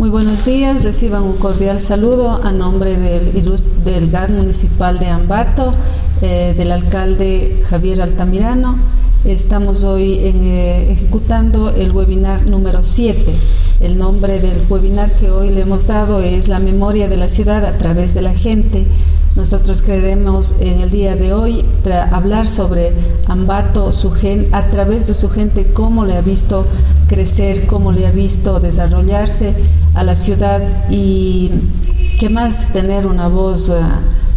[0.00, 3.34] Muy buenos días, reciban un cordial saludo a nombre del,
[3.84, 5.72] del GAD municipal de Ambato,
[6.22, 8.78] eh, del alcalde Javier Altamirano.
[9.26, 13.30] Estamos hoy eh, ejecutando el webinar número 7.
[13.80, 17.64] El nombre del webinar que hoy le hemos dado es La memoria de la ciudad
[17.64, 18.86] a través de la gente.
[19.36, 21.64] Nosotros queremos en el día de hoy
[22.12, 22.92] hablar sobre
[23.26, 26.66] Ambato su gen, a través de su gente, cómo le ha visto
[27.08, 29.54] crecer, cómo le ha visto desarrollarse
[29.94, 30.60] a la ciudad
[30.90, 31.50] y
[32.18, 33.80] qué más tener una voz eh,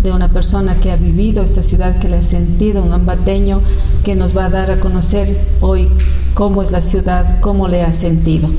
[0.01, 3.61] de una persona que ha vivido esta ciudad, que le ha sentido, un ambateño
[4.05, 5.89] que nos va a dar a conocer hoy
[6.33, 8.49] cómo es la ciudad, cómo le ha sentido.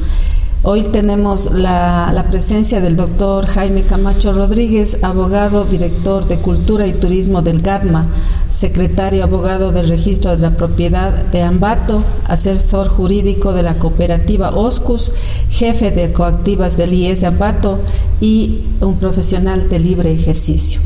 [0.67, 7.43] Hoy tenemos la, presencia del doctor Jaime Camacho Rodríguez, abogado, director de Cultura y Turismo
[7.43, 8.07] del GADMA,
[8.49, 15.13] secretario abogado del Registro de la Propiedad de Ambato, asesor jurídico de la cooperativa OSCUS,
[15.51, 17.81] jefe de coactivas del IES Ambato
[18.23, 20.81] y un profesional de libre ejercicio.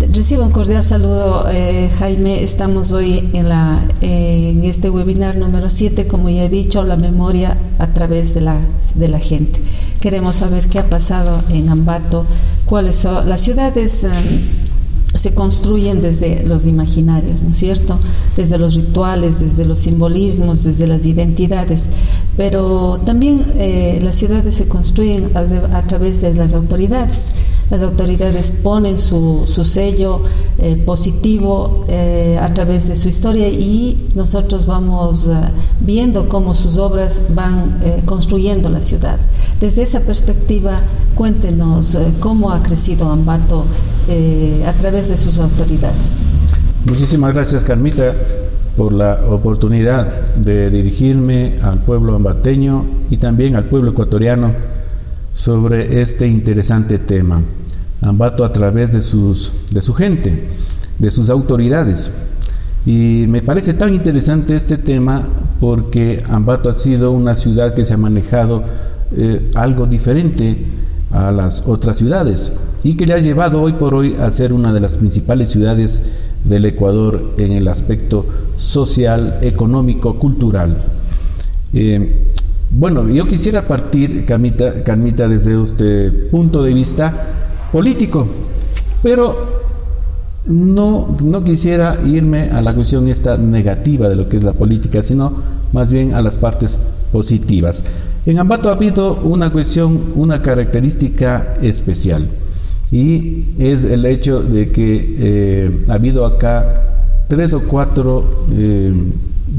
[0.00, 2.44] Recibo un cordial saludo, eh, Jaime.
[2.44, 7.88] Estamos hoy en, la, este webinar número 7, como ya he dicho, la memoria a
[7.88, 8.60] través de la,
[8.94, 9.60] de la gente.
[10.00, 12.24] Queremos saber qué ha pasado en Ambato,
[12.64, 14.04] cuáles son las ciudades.
[14.04, 14.08] Eh,
[15.14, 17.98] se construyen desde los imaginarios, ¿no es cierto?
[18.36, 21.88] Desde los rituales, desde los simbolismos, desde las identidades.
[22.36, 27.32] Pero también eh, las ciudades se construyen a, través de las autoridades.
[27.70, 30.22] Las autoridades ponen su, su sello
[30.58, 35.28] eh, positivo eh, a través de su historia y nosotros vamos
[35.80, 39.18] viendo cómo sus obras van construyendo la ciudad.
[39.60, 40.80] Desde esa perspectiva,
[41.14, 43.64] cuéntenos cómo ha crecido Ambato
[44.66, 46.16] a través de sus autoridades.
[46.84, 48.14] Muchísimas gracias, Carmita,
[48.76, 54.52] por la oportunidad de dirigirme al pueblo ambateño y también al pueblo ecuatoriano
[55.38, 57.40] sobre este interesante tema.
[58.00, 60.48] Ambato a través de, sus, de su gente,
[60.98, 62.10] de sus autoridades.
[62.84, 65.28] Y me parece tan interesante este tema
[65.60, 68.64] porque Ambato ha sido una ciudad que se ha manejado
[69.16, 70.58] eh, algo diferente
[71.12, 74.72] a las otras ciudades y que le ha llevado hoy por hoy a ser una
[74.72, 76.02] de las principales ciudades
[76.42, 80.82] del Ecuador en el aspecto social, económico, cultural.
[81.72, 82.32] Eh,
[82.70, 87.12] bueno, yo quisiera partir, Carmita, desde este punto de vista
[87.72, 88.26] político,
[89.02, 89.62] pero
[90.46, 95.02] no, no quisiera irme a la cuestión esta negativa de lo que es la política,
[95.02, 95.32] sino
[95.72, 96.78] más bien a las partes
[97.10, 97.82] positivas.
[98.26, 102.26] En Ambato ha habido una cuestión, una característica especial
[102.90, 106.82] y es el hecho de que eh, ha habido acá
[107.28, 108.92] tres o cuatro, eh,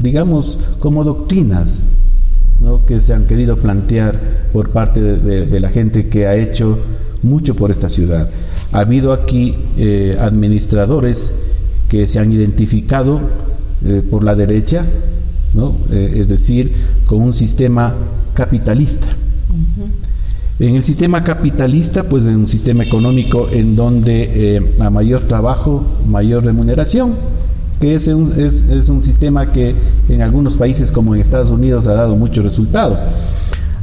[0.00, 1.80] digamos, como doctrinas
[2.86, 4.18] que se han querido plantear
[4.52, 6.78] por parte de, la gente que ha hecho
[7.22, 8.28] mucho por esta ciudad.
[8.72, 11.34] Ha habido aquí eh, administradores
[11.88, 13.20] que se han identificado
[14.10, 14.84] por la derecha,
[15.54, 15.74] ¿no?
[15.90, 16.70] es decir,
[17.06, 17.94] con un sistema
[18.34, 19.08] capitalista.
[20.60, 25.82] En el sistema capitalista, pues en un sistema económico en donde eh, a mayor trabajo,
[26.06, 27.14] mayor remuneración,
[27.80, 29.74] que es un, es, es un, sistema que
[30.08, 32.98] en algunos países como en Estados Unidos ha dado mucho resultado.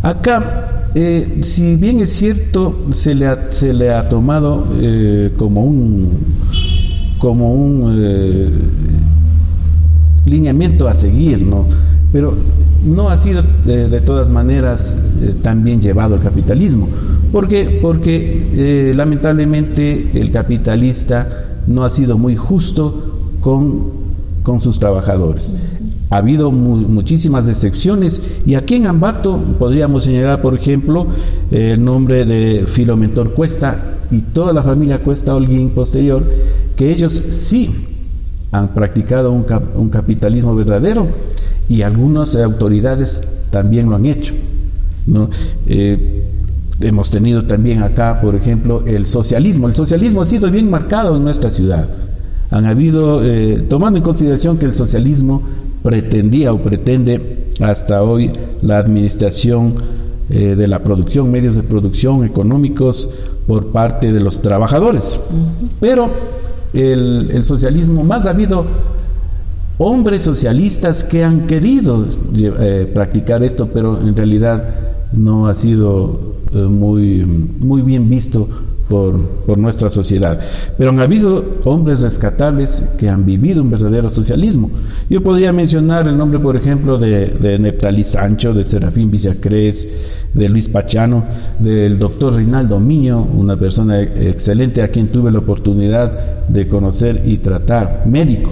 [0.03, 5.63] Acá, eh, si bien es cierto, se le ha, se le ha tomado eh, como
[5.63, 6.11] un,
[7.17, 8.51] como un
[10.25, 11.67] lineamiento a seguir, ¿no?
[12.11, 12.35] Pero
[12.83, 16.87] no ha sido de, todas maneras eh, tan bien llevado el capitalismo.
[17.31, 17.79] ¿Por qué?
[17.81, 23.89] Porque eh, lamentablemente el capitalista no ha sido muy justo con,
[24.43, 25.53] con sus trabajadores.
[26.09, 31.07] Ha habido muchísimas excepciones y aquí en Ambato podríamos señalar, por ejemplo,
[31.51, 36.23] el nombre de Filomentor Cuesta y toda la familia Cuesta Holguín posterior,
[36.77, 37.69] que ellos sí
[38.51, 41.07] han practicado un, un capitalismo verdadero
[41.67, 44.33] y algunas autoridades también lo han hecho.
[45.07, 45.29] ¿no?
[45.65, 46.23] Eh,
[46.79, 49.67] hemos tenido también acá, por ejemplo, el socialismo.
[49.67, 51.87] El socialismo ha sido bien marcado en nuestra ciudad.
[52.51, 55.41] Han habido, eh, tomando en consideración que el socialismo
[55.83, 59.75] pretendía o pretende hasta hoy la administración
[60.29, 63.09] eh, de la producción, medios de producción económicos
[63.47, 65.19] por parte de los trabajadores.
[65.79, 66.09] Pero
[66.73, 68.65] el, el socialismo más ha habido
[69.77, 72.05] hombres socialistas que han querido
[72.35, 74.63] eh, practicar esto, pero en realidad
[75.13, 78.47] no ha sido eh, muy, muy bien visto
[78.87, 80.39] por, por, nuestra sociedad.
[80.77, 84.71] Pero han habido hombres rescatables que han vivido un verdadero socialismo.
[85.09, 89.87] Yo podría mencionar el nombre, por ejemplo, de, de Neptalí Sancho, de Serafín Villacrés,
[90.33, 91.23] de Luis Pachano,
[91.59, 97.37] del doctor Reinaldo Miño, una persona excelente a quien tuve la oportunidad de conocer y
[97.37, 98.51] tratar, médico.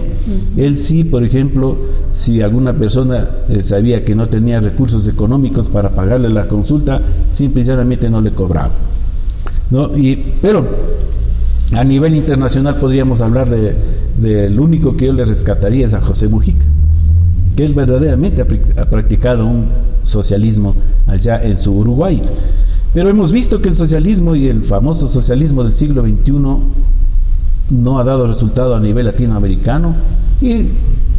[0.56, 1.76] Él sí, por ejemplo,
[2.12, 7.00] si alguna persona eh, sabía que no tenía recursos económicos para pagarle la consulta,
[7.30, 8.72] simplemente no le cobraba.
[9.70, 9.96] ¿No?
[9.96, 10.64] Y, pero
[11.72, 13.76] a nivel internacional podríamos hablar del
[14.18, 16.64] de, único que yo le rescataría es a José Mujica,
[17.56, 19.68] que él verdaderamente ha, practicado un
[20.04, 20.74] socialismo
[21.06, 22.22] allá en su Uruguay.
[22.94, 26.32] Pero hemos visto que el socialismo y el famoso socialismo del siglo XXI
[27.70, 29.96] no ha dado resultado a nivel latinoamericano
[30.40, 30.68] y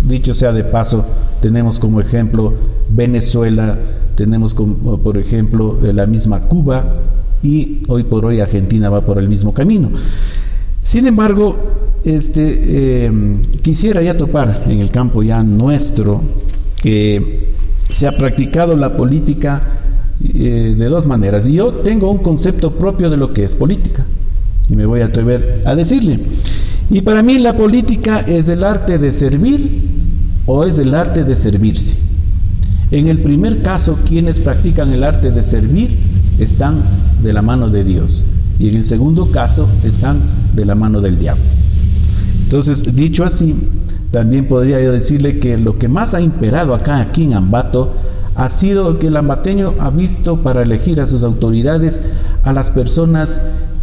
[0.08, 1.06] dicho sea de paso,
[1.42, 2.54] tenemos como ejemplo
[2.90, 3.78] Venezuela,
[4.16, 6.86] tenemos como por ejemplo la misma Cuba,
[7.44, 9.90] y hoy por hoy Argentina va por el mismo camino.
[10.84, 11.58] Sin embargo,
[12.04, 12.60] este,
[13.06, 13.12] eh,
[13.62, 16.22] quisiera ya topar en el campo ya nuestro
[16.82, 17.52] que
[17.90, 19.62] se ha practicado la política
[20.34, 21.48] eh, de dos maneras.
[21.48, 24.06] Y yo tengo un concepto propio de lo que es política
[24.70, 26.20] y me voy a atrever a decirle.
[26.90, 29.82] Y para mí la política es el arte de servir
[30.46, 31.98] o es el arte de servirse.
[32.90, 35.98] En el primer caso, quienes practican el arte de servir
[36.40, 36.84] están
[37.24, 38.24] de la mano de Dios
[38.60, 40.20] y en el segundo caso están
[40.54, 41.44] de la mano del diablo.
[42.44, 43.56] Entonces, dicho así,
[44.12, 47.94] también podría yo decirle que lo que más ha imperado acá, aquí en Ambato,
[48.36, 52.02] ha sido que el ambateño ha visto para elegir a sus autoridades
[52.44, 53.42] a las personas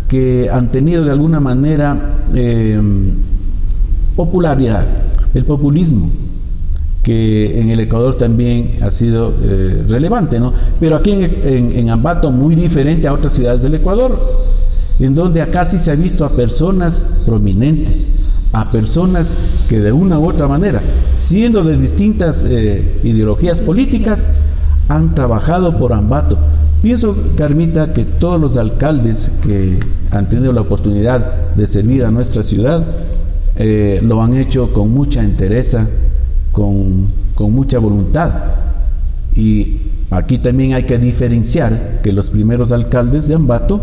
[0.08, 2.80] que han tenido de alguna manera eh,
[4.14, 4.86] popularidad,
[5.34, 6.10] el populismo,
[7.04, 10.52] que en el Ecuador también ha sido eh, relevante, ¿no?
[10.80, 14.18] Pero aquí en, Ambato muy diferente a otras ciudades del Ecuador,
[14.98, 18.08] en donde acá sí se ha visto a personas prominentes,
[18.52, 19.36] a personas
[19.68, 24.30] que de una u otra manera, siendo de distintas eh, ideologías políticas,
[24.88, 26.38] han trabajado por Ambato.
[26.82, 29.78] Pienso, Carmita, que todos los alcaldes que
[30.10, 32.84] han tenido la oportunidad de servir a nuestra ciudad
[33.56, 35.86] eh, lo han hecho con mucha entereza,
[36.54, 37.08] con,
[37.52, 38.32] mucha voluntad.
[39.36, 39.80] Y
[40.10, 43.82] aquí también hay que diferenciar que los primeros alcaldes de Ambato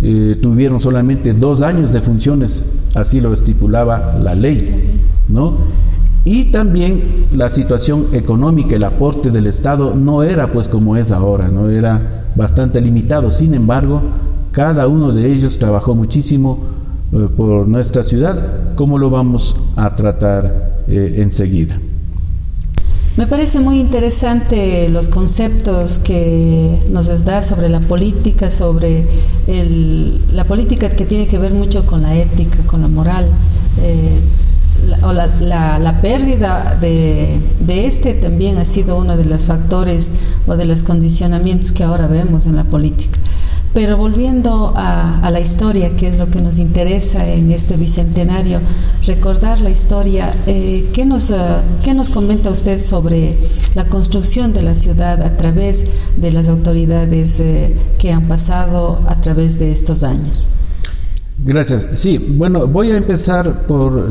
[0.00, 2.64] eh, tuvieron solamente dos años de funciones,
[2.94, 5.58] así lo estipulaba la ley, ¿no?
[6.24, 11.48] Y también la situación económica, el aporte del Estado no era pues como es ahora,
[11.48, 13.30] no era bastante limitado.
[13.30, 14.02] Sin embargo,
[14.52, 16.58] cada uno de ellos trabajó muchísimo
[17.12, 21.78] eh, por nuestra ciudad, como lo vamos a tratar eh, enseguida.
[23.16, 29.06] Me parece muy interesante los conceptos que nos da sobre la política, sobre
[30.32, 33.30] la política que tiene que ver mucho con la ética, con la moral.
[33.82, 34.20] Eh,
[34.86, 40.10] la, o la, pérdida de, de, este también ha sido uno de los factores
[40.46, 43.18] o de los condicionamientos que ahora vemos en la política.
[43.76, 48.60] Pero volviendo a, la historia, que es lo que nos interesa en este bicentenario,
[49.04, 51.36] recordar la historia, eh, ¿qué, nos, eh,
[51.82, 53.36] ¿qué nos comenta usted sobre
[53.74, 59.20] la construcción de la ciudad a través de las autoridades eh, que han pasado a
[59.20, 60.48] través de estos años?
[61.44, 61.86] Gracias.
[61.96, 64.08] Sí, bueno, voy a empezar por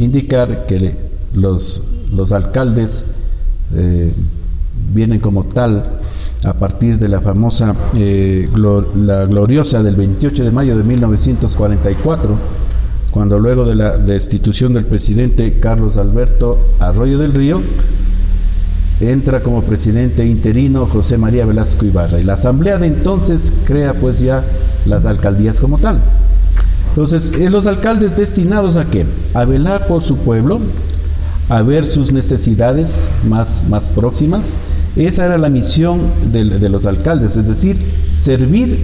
[0.00, 0.96] indicar que
[1.34, 3.06] los, los alcaldes
[4.92, 6.00] vienen como tal
[6.44, 8.48] a partir de la famosa, eh,
[8.96, 12.36] la gloriosa del 28 de mayo de 1944,
[13.10, 17.60] cuando luego de la destitución del presidente Carlos Alberto Arroyo del Río,
[19.00, 24.20] entra como presidente interino José María Velasco Ibarra y la asamblea de entonces crea pues
[24.20, 24.44] ya
[24.86, 26.00] las alcaldías como tal.
[26.90, 29.06] Entonces, es los alcaldes destinados a qué?
[29.32, 30.60] A velar por su pueblo,
[31.48, 32.96] a ver sus necesidades
[33.26, 34.54] más, más próximas,
[34.96, 36.00] esa era la misión
[36.32, 37.76] de, los alcaldes, es decir,
[38.12, 38.78] servir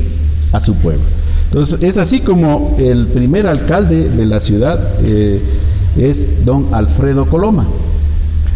[0.52, 1.02] a su pueblo.
[1.50, 5.40] Entonces, es así como el primer alcalde de la ciudad eh,
[5.96, 7.66] es don Alfredo Coloma.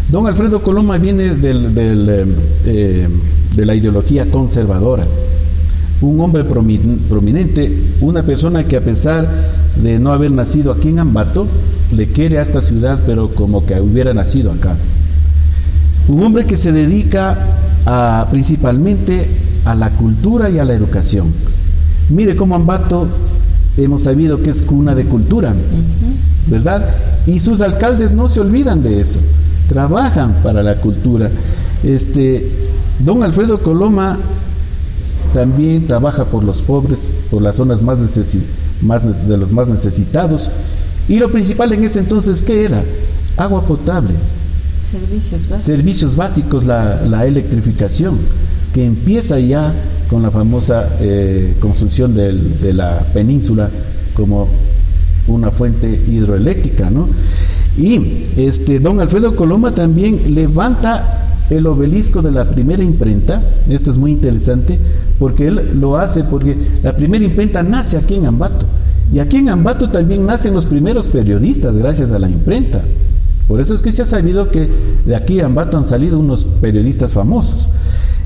[0.09, 2.25] Don Alfredo Coloma viene del, eh,
[2.65, 3.07] eh,
[3.55, 5.05] de la ideología conservadora,
[6.01, 9.27] un hombre prominente, una persona que a pesar
[9.81, 11.47] de no haber nacido aquí en Ambato,
[11.91, 14.75] le quiere a esta ciudad, pero como que hubiera nacido acá.
[16.07, 17.37] Un hombre que se dedica
[17.85, 19.27] a, principalmente
[19.65, 21.33] a la cultura y a la educación.
[22.09, 23.07] Mire cómo Ambato
[23.77, 25.53] hemos sabido que es cuna de cultura,
[26.47, 26.89] ¿verdad?
[27.25, 29.19] Y sus alcaldes no se olvidan de eso,
[29.67, 31.29] trabajan para la cultura.
[31.83, 32.51] Este,
[32.99, 34.17] don Alfredo Coloma
[35.33, 37.99] también trabaja por los pobres, por las zonas más,
[38.81, 40.51] más de los más necesitados.
[41.07, 42.83] Y lo principal en ese entonces, ¿qué era?
[43.37, 44.13] Agua potable.
[44.99, 45.63] Servicios básicos.
[45.63, 48.17] Servicios básicos, la, electrificación,
[48.73, 49.73] que empieza ya
[50.09, 53.69] con la famosa eh, construcción de la península
[54.13, 54.47] como
[55.27, 57.09] una fuente hidroeléctrica, ¿no?
[57.77, 63.41] Y este don Alfredo Coloma también levanta el obelisco de la primera imprenta.
[63.69, 64.77] Esto es muy interesante
[65.17, 68.65] porque él lo hace porque la primera imprenta nace aquí en Ambato.
[69.11, 72.81] Y aquí en Ambato también nacen los primeros periodistas gracias a la imprenta.
[73.47, 74.69] Por eso es que se ha sabido que
[75.05, 77.69] de aquí a Ambato han salido unos periodistas famosos.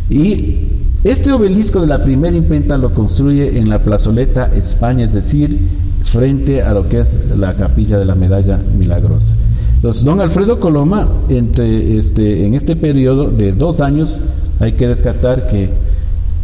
[0.09, 0.67] Y
[1.03, 5.59] este obelisco de la primera imprenta lo construye en la plazoleta España, es decir,
[6.03, 9.35] frente a lo que es la capilla de la medalla milagrosa.
[9.75, 14.19] Entonces, don Alfredo Coloma, entre este, en este periodo de dos años,
[14.59, 15.69] hay que descartar que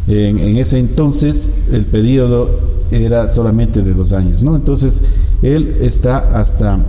[0.07, 2.59] en, ese entonces el periodo
[2.91, 4.55] era solamente de dos años, ¿no?
[4.55, 5.01] Entonces,
[5.41, 6.79] él está hasta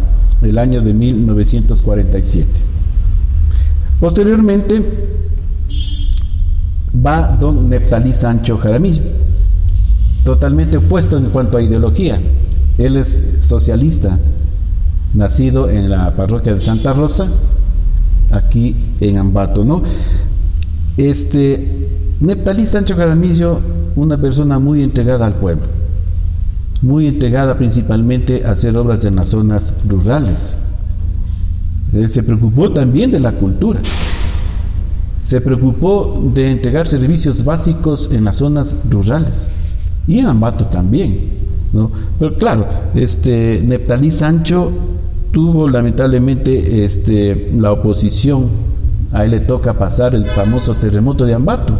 [0.46, 2.46] el año de 1947.
[4.00, 4.82] Posteriormente,
[6.94, 9.02] va don Neptalí Sancho Jaramillo,
[10.24, 12.20] totalmente opuesto en cuanto a ideología.
[12.78, 14.18] Él es socialista,
[15.14, 17.28] nacido en la parroquia de Santa Rosa,
[18.30, 19.82] aquí en Ambato, ¿no?
[20.96, 21.88] Este,
[22.20, 23.60] Neptalí Sancho Jaramillo,
[23.96, 25.66] una persona muy entregada al pueblo,
[26.84, 30.58] muy entregada principalmente a hacer obras en las zonas rurales.
[31.92, 33.80] Él se preocupó también de la cultura,
[35.22, 39.48] se preocupó de entregar servicios básicos en las zonas rurales.
[40.06, 41.30] Y en Ambato también.
[42.18, 44.70] Pero claro, este Neptalí Sancho
[45.32, 48.48] tuvo lamentablemente este, la oposición,
[49.12, 51.78] a él le toca pasar el famoso terremoto de Ambato,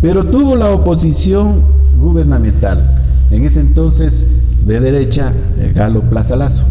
[0.00, 1.62] pero tuvo la oposición
[2.00, 2.99] gubernamental,
[3.30, 4.26] en ese entonces
[4.66, 6.64] de derecha, eh, Galo Plaza Lazo.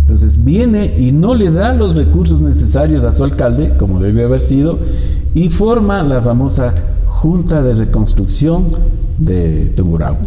[0.00, 4.40] Entonces viene y no le da los recursos necesarios a su alcalde, como debe haber
[4.40, 4.78] sido,
[5.34, 6.72] y forma la famosa
[7.06, 8.68] Junta de Reconstrucción
[9.18, 10.18] de Tungurahua.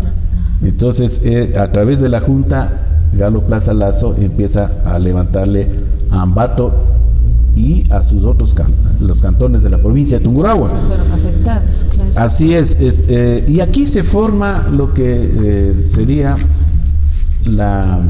[0.63, 2.81] Entonces, eh, a través de la Junta,
[3.17, 5.67] Galo Plaza Lazo empieza a levantarle
[6.11, 6.73] a Ambato
[7.55, 8.55] y a sus otros
[8.99, 10.69] los cantones de la provincia de Tungurahua.
[10.69, 12.11] Fueron afectados, claro.
[12.15, 16.35] Así es, eh, y aquí se forma lo que eh, sería
[17.45, 18.01] la,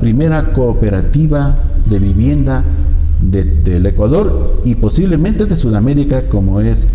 [0.00, 2.64] primera cooperativa de vivienda
[3.20, 6.86] del Ecuador y posiblemente de Sudamérica, como es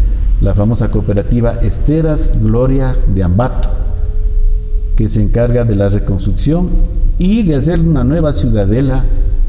[0.41, 3.69] la famosa cooperativa Esteras Gloria de Ambato
[4.99, 6.71] que se encarga de la reconstrucción
[7.19, 9.05] y de hacer una nueva ciudadela.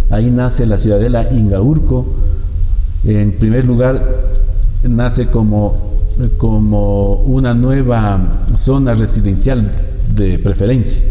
[0.08, 2.06] Ahí nace la ciudadela Ingaurco.
[3.04, 4.32] En primer lugar,
[4.82, 5.98] nace como,
[6.36, 9.70] como una nueva zona residencial
[10.14, 11.02] de preferencia.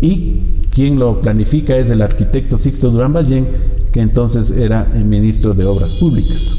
[0.00, 3.46] Y quien lo planifica es el arquitecto Sixto Durán Ballén,
[3.92, 6.54] que entonces era el ministro de Obras Públicas.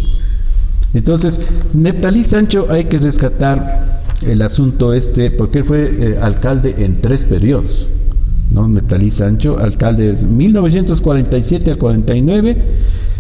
[0.94, 1.40] Entonces,
[1.74, 7.88] Neptalí Sancho hay que rescatar el asunto este, porque fue eh, alcalde en tres periodos.
[8.52, 8.68] ¿no?
[8.68, 12.58] Metalí Sancho, alcalde de 1947 al 49,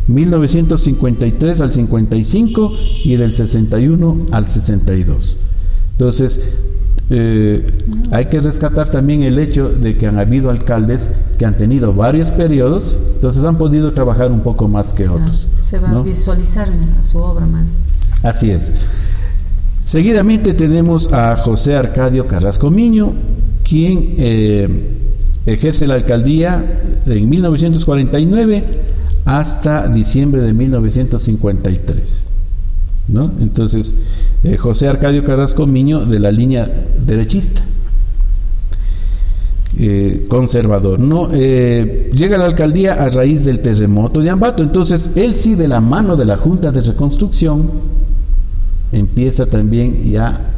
[0.07, 5.37] 1953 al 55 y del 61 al 62.
[5.93, 6.41] Entonces,
[7.09, 7.67] eh,
[8.11, 12.31] hay que rescatar también el hecho de que han habido alcaldes que han tenido varios
[12.31, 15.47] periodos, entonces han podido trabajar un poco más que otros.
[15.59, 16.69] se va a visualizar
[17.01, 17.81] su obra más.
[18.23, 18.71] Así es.
[19.83, 23.13] Seguidamente tenemos a José Arcadio Carrasco Miño,
[23.61, 24.97] quien eh,
[25.45, 28.63] ejerce la alcaldía en 1949
[29.25, 32.23] hasta diciembre de 1953.
[33.07, 33.31] ¿no?
[33.41, 33.93] Entonces,
[34.43, 36.69] eh, José Arcadio Carrasco Miño de la línea
[37.05, 37.61] derechista.
[39.77, 40.99] Eh, conservador.
[40.99, 41.31] ¿no?
[41.31, 44.63] llega a la alcaldía a raíz del terremoto de Ambato.
[44.63, 47.69] Entonces, él sí, de la mano de la Junta de Reconstrucción,
[48.91, 50.51] empieza también ya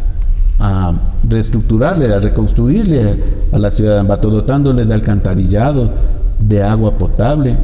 [0.60, 0.94] a
[1.28, 3.16] reestructurarle, a reconstruirle
[3.52, 5.92] a la ciudad de Ambato, dotándole de alcantarillado,
[6.40, 7.58] de agua potable.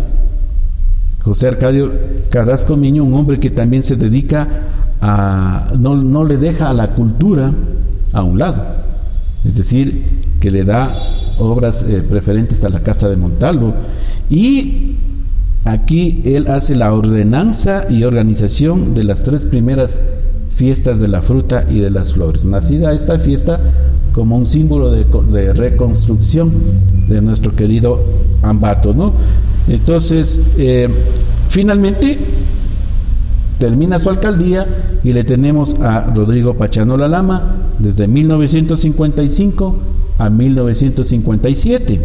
[1.21, 1.91] José Arcadio
[2.29, 4.47] Carrasco Miño, un hombre que también se dedica
[5.01, 7.51] a, no, no le deja a la cultura
[8.13, 8.63] a un lado,
[9.43, 10.93] es decir, que le da
[11.37, 13.73] obras eh, preferentes a la Casa de Montalvo.
[14.29, 14.95] Y
[15.65, 19.99] aquí él hace la ordenanza y organización de las tres primeras
[20.53, 22.45] fiestas de la fruta y de las flores.
[22.45, 23.59] Nacida esta fiesta
[24.19, 26.51] como un símbolo de, reconstrucción
[27.07, 28.03] de nuestro querido
[28.41, 29.13] Ambato, ¿no?
[29.69, 30.89] Entonces, eh,
[31.47, 32.19] finalmente,
[33.59, 34.67] termina su alcaldía
[35.05, 39.75] y le tenemos a Rodrigo Pachano Lama desde 1955
[40.17, 42.01] a 1957.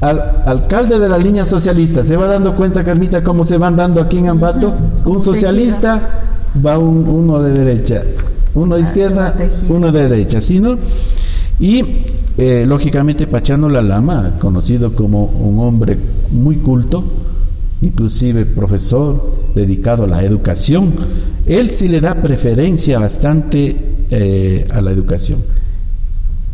[0.00, 4.00] Al, alcalde de la línea socialista, ¿se va dando cuenta, Carmita, cómo se van dando
[4.00, 4.72] aquí en Ambato?
[5.04, 6.00] Un socialista
[6.64, 8.02] va uno de derecha,
[8.54, 9.34] uno de izquierda,
[9.68, 10.76] uno de derecha, ¿sí no?
[11.58, 11.84] Y
[12.38, 15.96] eh, lógicamente Pachano Lama, conocido como un hombre
[16.30, 17.04] muy culto,
[17.82, 20.94] inclusive profesor dedicado a la educación,
[21.46, 23.76] él sí le da preferencia bastante
[24.10, 25.38] eh, a la educación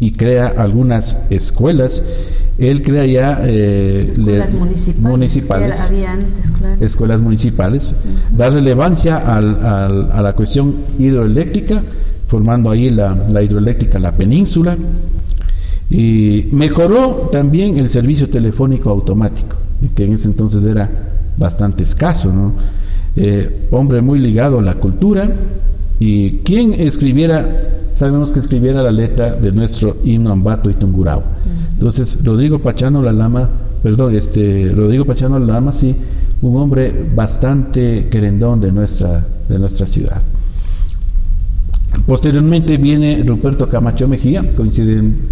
[0.01, 2.03] y crea algunas escuelas.
[2.59, 4.55] Él crea ya eh, escuelas
[5.01, 5.89] municipales,
[6.81, 7.95] escuelas municipales,
[8.31, 11.83] da relevancia a la cuestión hidroeléctrica,
[12.29, 14.77] formando ahí la, la hidroeléctrica La Península,
[15.91, 19.57] y mejoró también el servicio telefónico automático,
[19.95, 20.91] que en ese entonces era
[21.37, 22.55] bastante escaso, ¿no?
[23.17, 25.31] Eh, hombre muy ligado a la cultura.
[25.99, 27.49] Y quien escribiera,
[27.97, 31.23] sabemos que escribiera la letra de nuestro himno Ambato y Tungurao.
[31.73, 33.49] Entonces, Rodrigo Pachano La Lama,
[33.83, 35.97] perdón, este, Rodrigo Pachano La Lama, sí,
[36.43, 40.23] un hombre bastante querendón de nuestra, de nuestra ciudad.
[42.07, 44.45] Posteriormente viene Ruperto Camacho Mejía,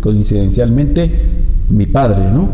[0.00, 1.12] coincidencialmente
[1.68, 2.50] mi padre, ¿no?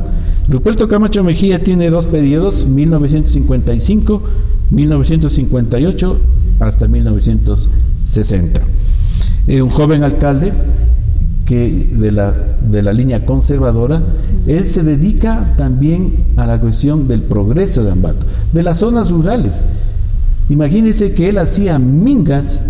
[0.48, 4.22] Ruperto Camacho Mejía tiene dos periodos, 1955,
[4.70, 6.20] 1958
[6.58, 8.60] hasta 1960.
[9.46, 10.52] Eh, un joven alcalde
[11.44, 14.02] que de la, de la línea conservadora,
[14.46, 19.64] él se dedica también a la cuestión del progreso de Ambato, de las zonas rurales.
[20.48, 22.62] Imagínense que él hacía mingas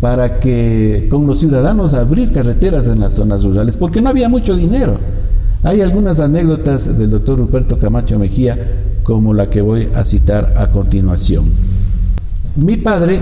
[0.00, 4.56] para que con los ciudadanos abrir carreteras en las zonas rurales, porque no había mucho
[4.56, 4.96] dinero.
[5.62, 8.58] Hay algunas anécdotas del doctor Ruperto Camacho Mejía,
[9.02, 11.44] como la que voy a citar a continuación.
[12.56, 13.20] Mi padre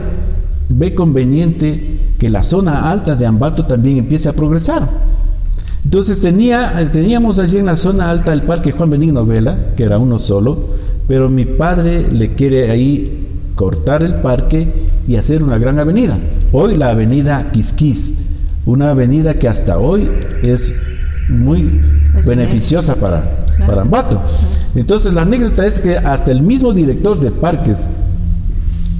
[0.71, 4.89] ve conveniente que la zona alta de Ambato también empiece a progresar.
[5.85, 9.99] Entonces tenía, teníamos allí en la zona alta el parque Juan Benigno Vela, que era
[9.99, 10.67] uno solo,
[11.09, 14.73] pero mi padre le quiere ahí cortar el parque
[15.09, 16.17] y hacer una gran avenida.
[16.53, 18.15] Hoy la avenida Quisquis,
[18.65, 20.09] una avenida que hasta hoy
[20.43, 20.73] es
[21.29, 21.81] muy
[22.25, 24.21] beneficiosa para, para Ambato.
[24.76, 27.89] Entonces la anécdota es que hasta el mismo director de parques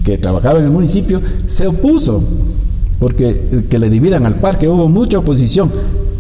[0.05, 2.23] que trabajaba en el municipio se opuso
[2.99, 5.71] porque que le dividan al parque hubo mucha oposición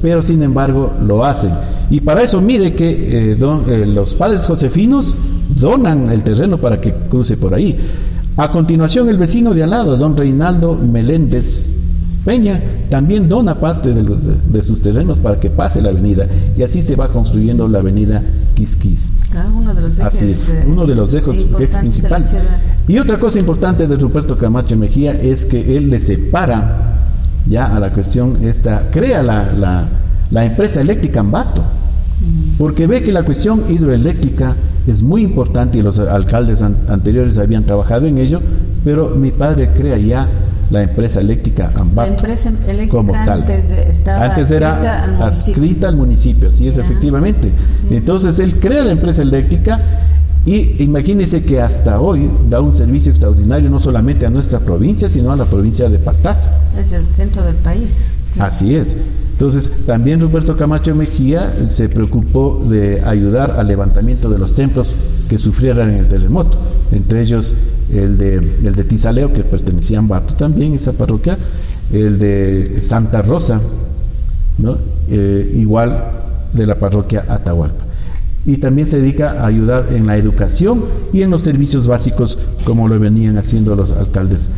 [0.03, 1.53] pero sin embargo lo hacen.
[1.91, 5.17] Y para eso mire que eh, eh, los padres josefinos
[5.49, 7.77] donan el terreno para que cruce por ahí.
[8.37, 11.67] A continuación, el vecino de al lado, don Reinaldo Meléndez
[12.25, 16.95] Peña, también dona parte de, sus terrenos para que pase la avenida y así se
[16.95, 18.23] va construyendo la avenida
[18.61, 19.09] Quisquis.
[19.55, 21.47] uno de los ejes, así es, uno de los ejes,
[21.81, 22.37] principales.
[22.87, 26.99] Y otra cosa importante de Ruperto Camacho Mejía es que él le separa
[27.47, 29.87] ya a la cuestión esta, crea la,
[30.31, 32.59] la empresa eléctrica Ambato, mm.
[32.59, 34.55] porque ve que la cuestión hidroeléctrica
[34.87, 38.43] es muy importante y los alcaldes anteriores habían trabajado en ello,
[38.85, 40.29] pero mi padre crea ya
[40.71, 42.11] la empresa eléctrica Ambato.
[42.11, 43.41] La empresa eléctrica como tal.
[43.41, 47.51] antes estaba antes era al adscrita al municipio, así es, efectivamente.
[47.91, 49.81] Entonces él crea la empresa eléctrica
[50.47, 55.33] y imagínese que hasta hoy da un servicio extraordinario no solamente a nuestra provincia, sino
[55.33, 56.51] a la provincia de Pastaza.
[56.79, 58.07] Es el centro del país.
[58.39, 58.97] Así es.
[59.33, 64.95] Entonces, también Roberto Camacho Mejía se preocupó de ayudar al levantamiento de los templos
[65.29, 66.59] que sufrieran en el terremoto,
[66.93, 67.55] entre ellos
[67.91, 71.39] el de, el de Tizaleo, que pertenecía a Ambato también, esa parroquia,
[71.93, 73.61] el de Santa Rosa.
[75.09, 76.11] Eh, igual
[76.53, 77.85] de la parroquia Atahualpa.
[78.45, 82.89] Y también se dedica a ayudar en la educación y en los servicios básicos, como
[82.89, 84.51] lo venían haciendo los alcaldes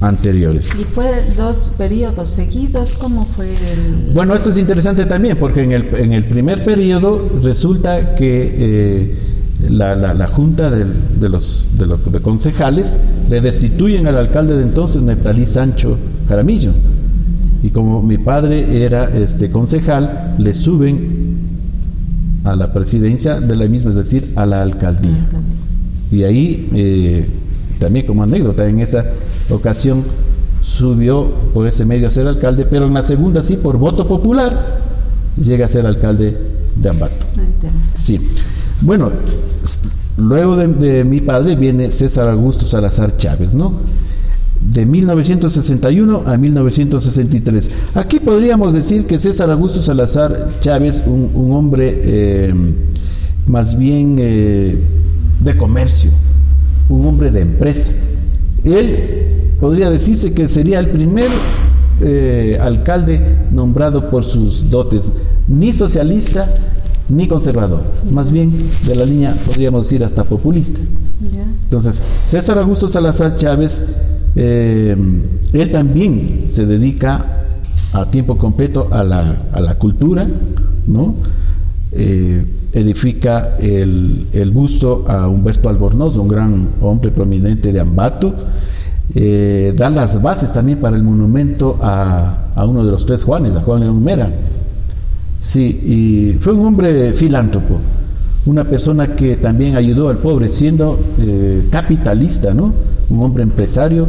[0.00, 0.72] anteriores.
[0.78, 2.94] ¿Y fue dos periodos seguidos?
[2.94, 4.12] ¿Cómo fue el...?
[4.14, 9.18] Bueno, esto es interesante también porque en el, en el primer periodo resulta que eh,
[9.68, 14.62] la, la, junta de, de, los, de los de concejales le destituyen al alcalde de
[14.62, 16.72] entonces, Neptalí Sancho Jaramillo.
[17.62, 21.38] Y como mi padre era este concejal, le suben
[22.44, 25.26] a la presidencia de la misma, es decir, a la alcaldía.
[26.10, 27.28] Y ahí, eh,
[27.78, 29.04] también como anécdota, en esa
[29.50, 30.04] ocasión
[30.62, 34.80] subió por ese medio a ser alcalde, pero en la segunda sí, por voto popular,
[35.36, 36.36] llega a ser alcalde
[36.76, 37.24] de Ambato.
[37.38, 38.20] Ah, sí.
[38.80, 39.10] Bueno,
[40.16, 43.72] luego de, mi padre viene César Augusto Salazar Chávez, ¿no?
[44.60, 47.70] De 1961 a 1963.
[47.94, 52.54] Aquí podríamos decir que César Augusto Salazar Chávez, un, hombre eh,
[53.46, 54.78] más bien eh,
[55.40, 56.10] de comercio,
[56.88, 57.88] un hombre de empresa
[58.64, 61.28] él podría decirse que sería el primer
[62.00, 65.10] eh, alcalde nombrado por sus dotes,
[65.46, 66.48] ni socialista
[67.08, 68.52] ni conservador, más bien
[68.86, 70.78] de la línea, podríamos decir, hasta populista.
[71.64, 73.82] Entonces, César Augusto Salazar Chávez,
[74.36, 74.94] eh,
[75.52, 77.24] él también se dedica
[77.92, 80.28] a tiempo completo a la, a la cultura,
[80.86, 81.14] ¿no?
[81.90, 88.34] Eh, edifica el, el, busto a Humberto Albornoz, un gran hombre prominente de Ambato,
[89.14, 93.56] eh, da las bases también para el monumento a, a, uno de los tres Juanes,
[93.56, 94.30] a Juan León Mera.
[95.40, 95.62] Sí,
[96.34, 97.78] y fue un hombre filántropo,
[98.44, 102.74] una persona que también ayudó al pobre, siendo eh, capitalista, ¿no?
[103.08, 104.06] Un hombre empresario,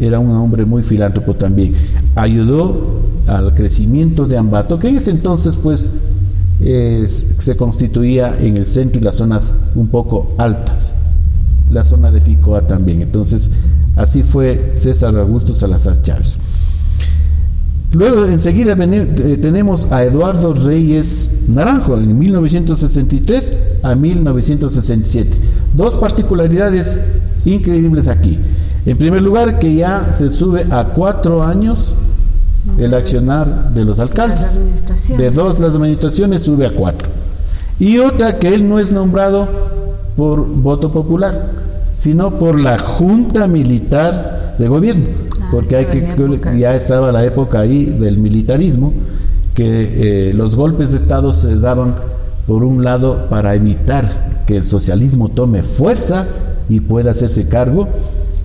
[0.00, 1.74] era un hombre muy filántropo también.
[2.14, 5.90] Ayudó al crecimiento de Ambato, que en ese entonces, pues,
[6.60, 10.94] se constituía en el centro y las zonas un poco altas,
[11.70, 13.00] la zona de Ficoa también.
[13.00, 13.50] Entonces,
[13.96, 16.38] así fue César Augusto Salazar Chávez.
[17.92, 25.36] Luego, enseguida eh, tenemos a Eduardo Reyes Naranjo, en 1963 a 1967.
[25.74, 27.00] Dos particularidades
[27.44, 28.38] increíbles aquí.
[28.86, 31.94] En primer lugar, que ya se sube a cuatro años
[32.80, 34.58] el accionar de los alcaldes.
[35.16, 37.08] De dos las administraciones sube a cuatro.
[37.78, 39.48] Y otra que él no es nombrado
[40.16, 41.50] por voto popular,
[41.98, 45.06] sino por la Junta Militar de Gobierno.
[45.40, 48.92] Ah, porque hay que, ya estaba la época ahí del militarismo,
[49.54, 51.94] que eh, los golpes de Estado se daban,
[52.46, 56.26] por un lado, para evitar que el socialismo tome fuerza
[56.68, 57.88] y pueda hacerse cargo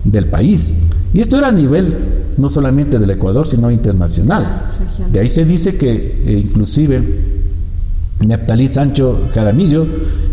[0.03, 0.75] del país.
[1.15, 1.95] Y esto era a nivel
[2.35, 4.63] no solamente del Ecuador, sino internacional.
[5.09, 7.01] De ahí se dice que eh, inclusive
[8.19, 9.87] Neptalí Sancho Jaramillo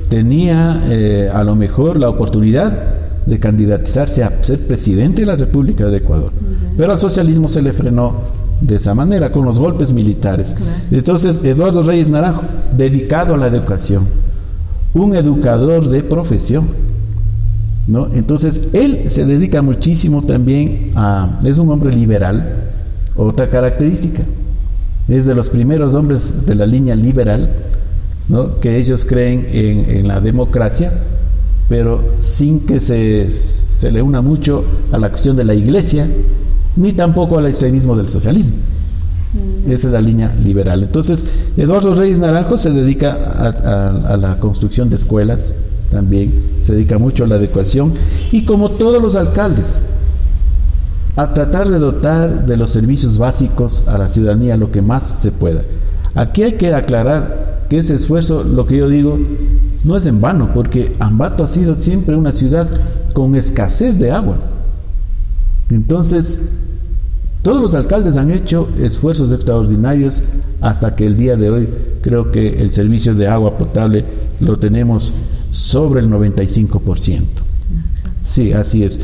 [0.08, 2.76] tenía eh, a lo mejor la oportunidad
[3.24, 6.32] de candidatizarse a ser presidente de la República de Ecuador.
[6.76, 8.14] Pero al socialismo se le frenó
[8.60, 10.56] de esa manera, con los golpes militares.
[10.90, 12.42] Entonces, Eduardo Reyes Naranjo,
[12.76, 14.08] dedicado a la educación,
[14.94, 16.66] un educador de profesión,
[17.86, 18.08] ¿no?
[18.12, 22.70] Entonces, él se dedica muchísimo también a, es un hombre liberal,
[23.16, 24.22] otra característica,
[25.08, 27.50] es de los primeros hombres de la línea liberal,
[28.28, 28.54] ¿no?
[28.54, 30.92] que ellos creen en, en la democracia,
[31.68, 36.06] pero sin que se, se, le una mucho a la cuestión de la iglesia,
[36.76, 38.56] ni tampoco al extremismo del socialismo.
[39.34, 39.70] Mm.
[39.70, 40.82] Esa es la línea liberal.
[40.82, 41.24] Entonces,
[41.56, 45.52] Eduardo Reyes Naranjo se dedica a, a la construcción de escuelas,
[45.92, 46.32] también
[46.64, 47.92] se dedica mucho a la adecuación
[48.32, 49.82] y como todos los alcaldes,
[51.14, 55.30] a tratar de dotar de los servicios básicos a la ciudadanía lo que más se
[55.30, 55.60] pueda.
[56.14, 59.18] Aquí hay que aclarar que ese esfuerzo, lo que yo digo,
[59.84, 62.70] no es en vano, porque Ambato ha sido siempre una ciudad
[63.12, 64.36] con escasez de agua.
[65.70, 66.52] Entonces,
[67.42, 70.22] todos los alcaldes han hecho esfuerzos extraordinarios
[70.60, 71.68] hasta que el día de hoy
[72.00, 74.04] creo que el servicio de agua potable
[74.40, 75.12] lo tenemos
[75.52, 77.20] sobre el 95%.
[78.24, 78.98] Sí, así es.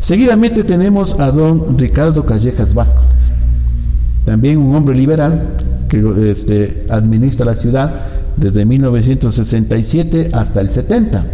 [0.00, 3.28] Seguidamente tenemos a don Ricardo Callejas Vázquez,
[4.24, 5.56] también un hombre liberal
[5.88, 7.94] que este, administra la ciudad
[8.36, 11.26] desde 1967 hasta el 70.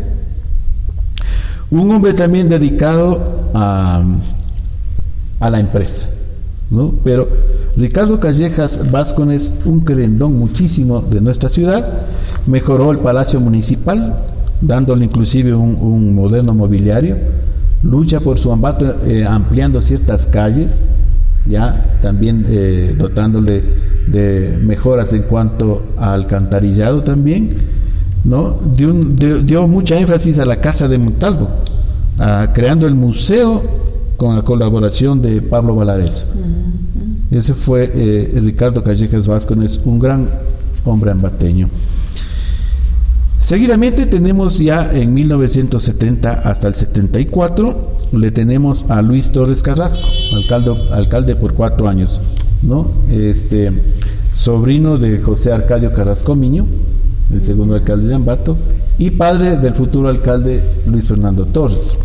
[1.70, 4.02] Un hombre también dedicado a,
[5.40, 6.02] la empresa,
[6.70, 6.94] ¿no?
[7.04, 7.28] Pero
[7.76, 12.06] Ricardo Callejas Vázquez, un querendón muchísimo de nuestra ciudad,
[12.46, 14.16] mejoró el Palacio Municipal,
[14.60, 17.16] dándole inclusive un, moderno mobiliario,
[17.82, 20.88] lucha por su ambato eh, ampliando ciertas calles,
[21.46, 23.62] ya también eh, dotándole
[24.06, 27.50] de mejoras en cuanto a alcantarillado también,
[28.24, 28.58] ¿no?
[28.74, 31.48] Dio, mucha énfasis a la Casa de Montalvo,
[32.52, 33.62] creando el museo
[34.16, 36.26] con la colaboración de Pablo Valares.
[37.30, 40.28] Ese fue eh, Ricardo Callejas Vázquez, un gran
[40.84, 41.68] hombre ambateño.
[43.46, 50.04] Seguidamente tenemos ya en 1970 hasta el 74, le tenemos a Luis Torres Carrasco,
[50.34, 52.20] alcalde, alcalde por cuatro años,
[52.62, 52.90] ¿no?
[53.08, 53.70] Este,
[54.34, 56.66] sobrino de José Arcadio Carrasco Miño,
[57.32, 58.56] el segundo alcalde de Ambato,
[58.98, 61.96] y padre del futuro alcalde Luis Fernando Torres.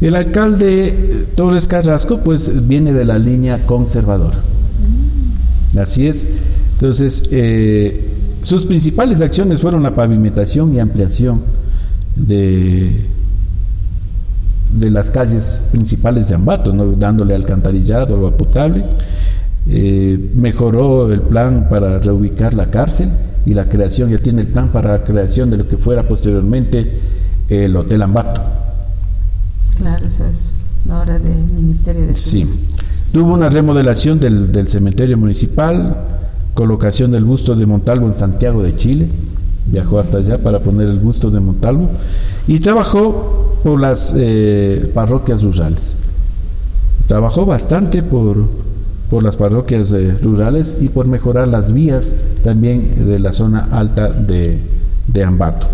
[0.00, 4.38] El alcalde Torres Carrasco, pues viene de la línea conservadora.
[5.78, 6.26] Así es.
[6.78, 11.42] Entonces, eh, sus principales acciones fueron la pavimentación y ampliación
[12.16, 13.06] de,
[14.72, 18.84] de las calles principales de Ambato, dándole alcantarillado, agua potable.
[19.68, 23.10] Eh, mejoró el plan para reubicar la cárcel
[23.46, 26.98] y la creación, ya tiene el plan para la creación de lo que fuera posteriormente
[27.48, 28.42] el Hotel Ambato.
[29.76, 30.56] Claro, eso es
[30.88, 32.44] ahora del Ministerio de Sí.
[33.12, 35.96] Tuvo una remodelación del, del cementerio municipal,
[36.54, 39.08] colocación del busto de Montalvo en Santiago de Chile.
[39.66, 41.90] Viajó hasta allá para poner el busto de Montalvo
[42.46, 45.96] y trabajó por las eh, parroquias rurales.
[47.06, 48.48] Trabajó bastante por,
[49.08, 54.10] por las parroquias eh, rurales y por mejorar las vías también de la zona alta
[54.10, 54.60] de,
[55.06, 55.66] de Ambato.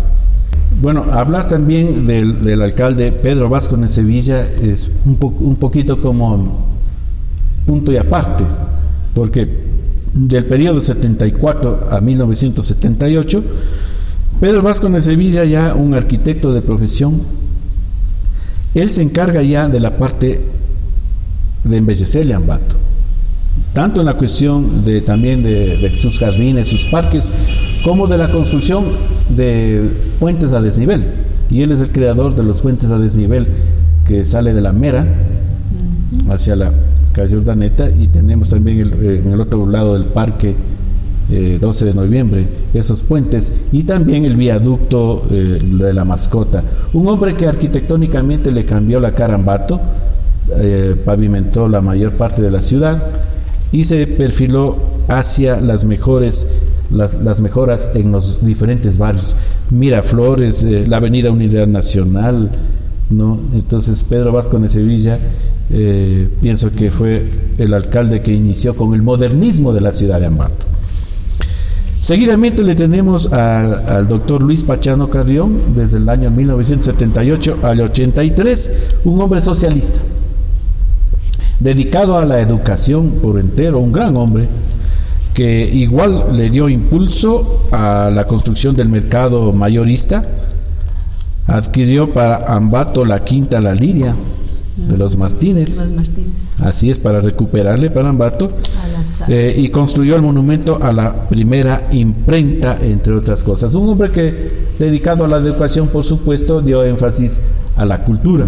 [0.81, 6.67] Bueno, hablar también del, alcalde Pedro Vasco en Sevilla es un, un poquito como
[7.65, 8.43] punto y aparte,
[9.13, 9.66] porque
[10.17, 13.43] del periodo 74 a 1978,
[14.39, 17.21] Pedro Vasco de Sevilla, ya un arquitecto de profesión,
[18.73, 20.43] él se encarga ya de la parte
[21.63, 22.75] de embellecerle a Ambato,
[23.73, 27.31] tanto en la cuestión de también de, de sus jardines, sus parques,
[27.83, 28.85] como de la construcción
[29.35, 31.05] de puentes a desnivel.
[31.49, 33.47] Y él es el creador de los puentes a desnivel
[34.05, 35.07] que sale de la Mera
[36.29, 36.71] hacia la
[37.25, 40.55] Urdaneta y tenemos también eh, en el otro lado del parque
[41.29, 46.63] eh, 12 de noviembre esos puentes y también el viaducto eh, de la mascota.
[46.93, 49.79] Un hombre que arquitectónicamente le cambió la cara a Ambato,
[50.55, 53.03] eh, pavimentó la mayor parte de la ciudad
[53.73, 54.77] y se perfiló
[55.09, 56.47] hacia las mejores
[56.89, 59.35] las, las mejoras en los diferentes barrios
[59.71, 62.49] Miraflores eh, la avenida Unidad Nacional
[63.09, 65.19] no entonces Pedro Vasco de Sevilla
[65.69, 67.25] eh, pienso que fue
[67.57, 70.65] el alcalde que inició con el modernismo de la ciudad de Ambato.
[71.99, 78.71] Seguidamente le tenemos al doctor Luis Pachano Carrión, desde el año 1978 al 83,
[79.03, 79.99] un hombre socialista,
[81.59, 84.47] dedicado a la educación por entero, un gran hombre,
[85.33, 90.23] que igual le dio impulso a la construcción del mercado mayorista,
[91.45, 94.15] adquirió para Ambato la quinta La Liria
[94.77, 96.51] de los Martínez, Los Martínez.
[96.59, 98.51] así es, para recuperarle para Ambato,
[98.83, 103.73] A las eh, y construyó el monumento a la primera imprenta, entre otras cosas.
[103.73, 107.39] Un hombre que, dedicado a la educación, por supuesto, dio énfasis
[107.75, 108.45] a la cultura.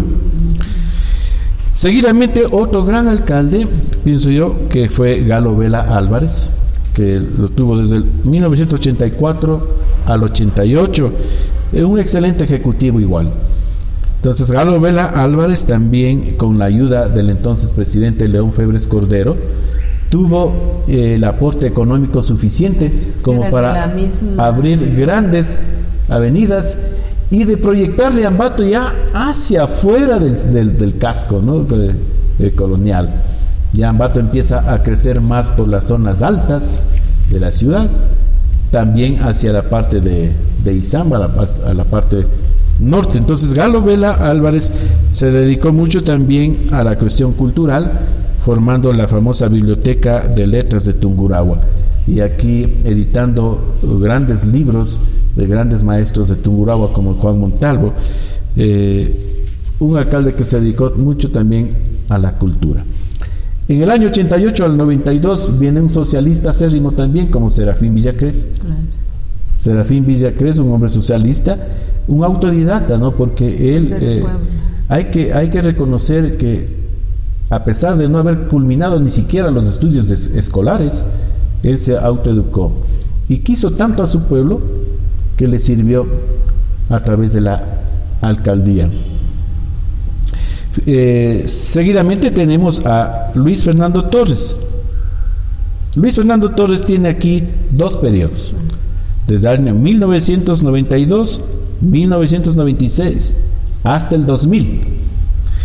[1.74, 3.66] Seguidamente, otro gran alcalde,
[4.04, 6.52] pienso yo, que fue Galo Vela Álvarez,
[6.94, 9.68] que lo tuvo desde el 1984
[10.06, 11.12] al 88.
[11.72, 13.32] Eh, Un excelente ejecutivo igual.
[14.20, 19.34] Entonces, Galo Vela Álvarez también, con la ayuda del entonces presidente León Febres Cordero,
[20.10, 25.58] tuvo eh, el aporte económico suficiente como Era para misma- abrir grandes
[26.08, 26.76] avenidas
[27.30, 31.60] y de proyectarle Ambato ya hacia afuera del, del- del casco ¿no?
[31.60, 31.94] de-
[32.38, 33.22] de colonial.
[33.72, 36.80] Ya Ambato empieza a crecer más por las zonas altas
[37.30, 37.88] de la ciudad,
[38.70, 40.32] también hacia la parte de,
[40.64, 42.26] de Izamba, a la, pas- a la parte
[42.80, 43.18] norte.
[43.18, 44.72] Entonces Galo Vela Álvarez
[45.08, 47.92] se dedicó mucho también a la cuestión cultural,
[48.44, 51.60] formando la famosa Biblioteca de Letras de Tungurahua.
[52.06, 55.00] Y aquí editando grandes libros
[55.36, 57.92] de grandes maestros de Tungurahua como Juan Montalvo,
[58.56, 59.46] eh,
[59.78, 61.76] un alcalde que se dedicó mucho también
[62.08, 62.82] a la cultura.
[63.68, 68.46] En el año 88 al 92 viene un socialista acérrimo también como Serafín Villacrés.
[68.60, 68.99] Claro.
[69.60, 71.56] Serafín Villacrés, un hombre socialista,
[72.08, 73.14] un autodidacta, ¿no?
[73.14, 74.24] Porque él eh,
[74.88, 76.80] hay que hay que reconocer que
[77.50, 81.04] a pesar de no haber culminado ni siquiera los estudios des- escolares,
[81.62, 82.72] él se autoeducó
[83.28, 84.60] y quiso tanto a su pueblo
[85.36, 86.06] que le sirvió
[86.88, 87.62] a través de la
[88.22, 88.88] alcaldía.
[90.86, 94.56] Eh, seguidamente tenemos a Luis Fernando Torres.
[95.96, 97.42] Luis Fernando Torres tiene aquí
[97.72, 98.54] dos periodos,
[99.30, 101.40] desde el año 1992,
[101.82, 103.34] 1996,
[103.84, 104.80] hasta el 2000.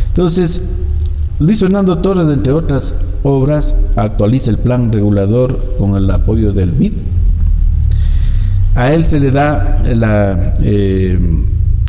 [0.10, 0.62] Entonces,
[1.40, 6.94] Luis Fernando Torres, entre otras obras, actualiza el plan regulador con el apoyo del BID.
[8.76, 11.18] A él se le da la, eh,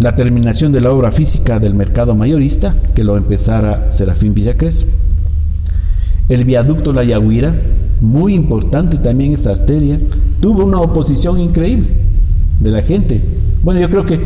[0.01, 4.87] la terminación de la obra física del mercado mayorista, que lo empezara Serafín Villacrés.
[6.31, 7.55] El viaducto La Yaguira,
[8.01, 9.99] muy importante también esa arteria,
[10.41, 11.89] tuvo una oposición increíble
[12.61, 13.21] de la gente.
[13.63, 14.21] Bueno, yo creo que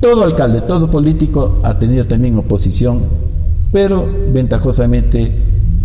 [0.00, 3.00] todo alcalde, todo político ha tenido también oposición,
[3.70, 5.30] pero ventajosamente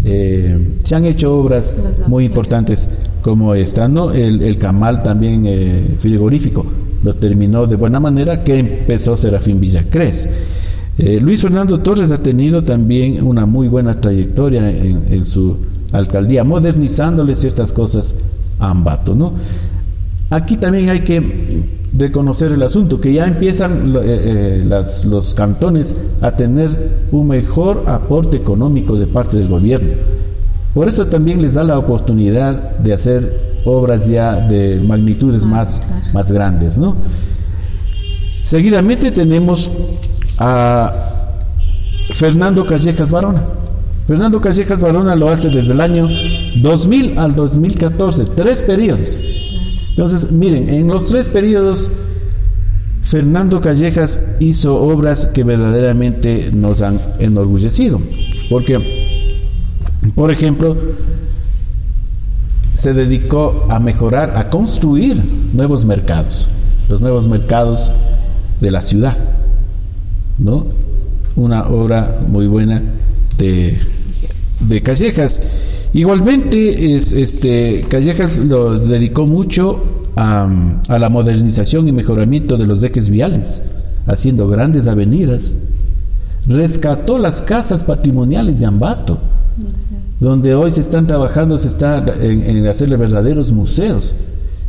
[0.04, 1.76] eh, se han hecho obras
[2.08, 2.88] muy importantes
[3.22, 4.12] como esta, ¿no?
[4.12, 6.66] El, el Camal también eh, frigorífico
[7.04, 10.28] lo terminó de buena manera que empezó Serafín Villacrés.
[10.98, 15.58] Eh, Luis Fernando Torres ha tenido también una muy buena trayectoria en, en su
[15.91, 18.15] alcaldía, modernizándole ciertas cosas
[18.60, 19.34] a Ambato, ¿no?
[20.30, 21.63] Aquí también hay que
[21.97, 28.38] reconocer el asunto, que ya empiezan eh, eh, los cantones a tener un mejor aporte
[28.38, 29.91] económico de parte del gobierno.
[30.73, 35.82] Por eso también les da la oportunidad de hacer obras ya de magnitudes ah, más,
[36.13, 36.78] más grandes.
[36.78, 36.95] ¿no?
[38.43, 39.71] Seguidamente tenemos
[40.38, 40.93] a
[42.13, 43.43] Fernando Callejas Barona.
[44.08, 46.08] Fernando Callejas Barona lo hace desde el año
[46.62, 49.20] 2000 al 2014, tres periodos.
[49.89, 51.91] Entonces, miren, en los tres periodos,
[53.04, 58.00] Fernando Callejas hizo obras que verdaderamente nos han enorgullecido.
[58.50, 58.80] Porque,
[60.15, 60.78] por ejemplo,
[62.76, 66.48] se dedicó a mejorar, a construir nuevos mercados,
[66.88, 67.91] los nuevos mercados
[68.62, 69.17] de la ciudad,
[70.38, 70.65] ¿no?
[71.36, 72.82] Una obra muy buena
[73.38, 73.78] de,
[74.60, 75.41] de Callejas.
[75.93, 79.84] Igualmente, es, este, Callejas lo dedicó mucho
[80.15, 80.48] a,
[80.89, 83.62] la modernización y mejoramiento de los ejes viales,
[84.06, 85.54] haciendo grandes avenidas.
[86.48, 89.20] Rescató las casas patrimoniales de Ambato,
[90.20, 94.15] donde hoy se están trabajando, se está en, hacerle verdaderos museos.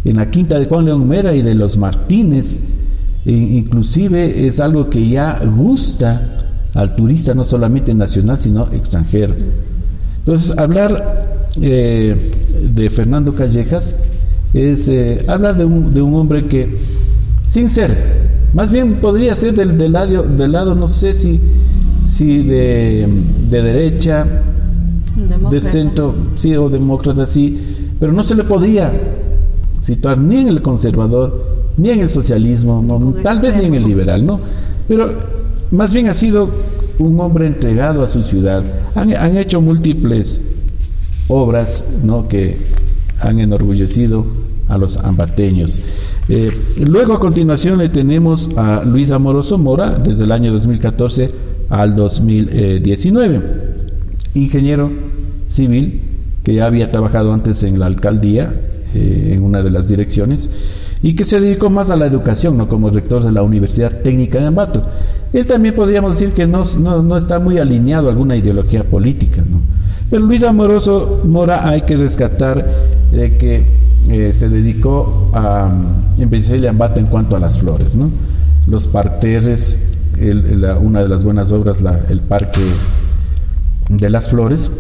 [0.04, 2.60] En la quinta de Juan León Mera y de los Martínez,
[3.24, 6.38] e inclusive es algo que ya gusta
[6.74, 9.34] al turista, no solamente nacional, sino extranjero.
[10.28, 12.14] Entonces, hablar eh,
[12.74, 13.96] de Fernando Callejas
[14.52, 16.68] es eh, hablar de un, de un, hombre que,
[17.46, 17.96] sin ser,
[18.52, 21.40] más bien podría ser del, del, lado, del lado, no sé si,
[22.04, 23.08] si de,
[23.48, 24.26] de derecha,
[25.50, 28.92] de centro, sí, o demócrata, sí, pero no se le podía
[29.80, 31.42] situar ni en el conservador,
[31.78, 32.84] ni en el socialismo,
[33.22, 34.38] tal vez ni en el liberal, ¿no?
[34.88, 35.10] Pero
[35.70, 36.50] más bien ha sido
[36.98, 38.62] un hombre entregado a su ciudad.
[38.94, 40.40] Han, hecho múltiples
[41.28, 42.28] obras ¿no?
[42.28, 42.58] que
[43.20, 44.26] han enorgullecido
[44.68, 45.80] a los ambateños.
[46.28, 46.52] Eh,
[46.86, 51.30] luego a continuación le tenemos a Luis Amoroso Mora desde el año 2014
[51.70, 53.42] al 2019,
[54.34, 54.90] ingeniero
[55.46, 56.02] civil
[56.42, 58.54] que ya había trabajado antes en la alcaldía,
[58.94, 60.48] eh, en una de las direcciones,
[61.02, 62.68] y que se dedicó más a la educación, ¿no?
[62.68, 64.82] como rector de la Universidad Técnica de Ambato.
[65.32, 69.60] Él también podríamos decir que no, no, está muy alineado a alguna ideología política, ¿no?
[70.10, 72.66] Pero Luis Amoroso Mora hay que rescatar
[73.12, 73.66] de que
[74.08, 75.70] eh, se dedicó a
[76.18, 78.10] empezar a Ambato en cuanto a las flores, ¿no?
[78.66, 79.78] Los parterres,
[80.80, 82.62] una de las buenas obras, el Parque
[83.88, 84.70] de las Flores,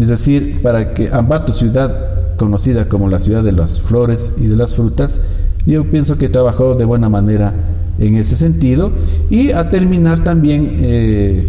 [0.00, 4.56] es decir, para que Ambato, ciudad conocida como la ciudad de las flores y de
[4.56, 5.20] las frutas,
[5.64, 7.54] yo pienso que trabajó de buena manera
[8.02, 8.90] en ese sentido
[9.30, 11.46] y a terminar también eh,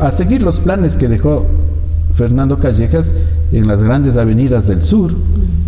[0.00, 1.46] a seguir los planes que dejó
[2.14, 3.14] Fernando Callejas
[3.52, 5.12] en las grandes avenidas del sur,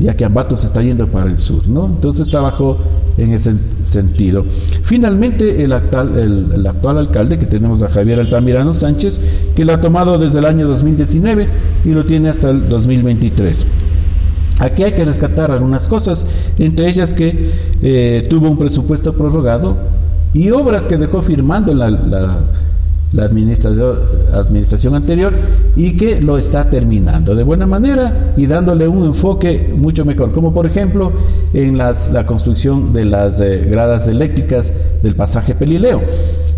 [0.01, 1.87] ya que Ambato se está yendo para el sur, ¿no?
[1.87, 2.79] Entonces trabajó
[3.19, 4.45] en ese sentido.
[4.83, 9.21] Finalmente, el actual, el, actual alcalde que tenemos a Javier Altamirano Sánchez,
[9.55, 11.47] que lo ha tomado desde el año 2019
[11.85, 13.67] y lo tiene hasta el 2023.
[14.61, 16.27] Aquí hay que rescatar algunas cosas,
[16.59, 19.77] entre ellas que eh, tuvo un presupuesto prorrogado
[20.35, 25.33] y obras que dejó firmando la, la, administración, anterior
[25.77, 30.53] y que lo está terminando de buena manera y dándole un enfoque mucho mejor, como
[30.53, 31.12] por ejemplo
[31.55, 36.03] en las, la construcción de las eh, gradas eléctricas del pasaje Pelileo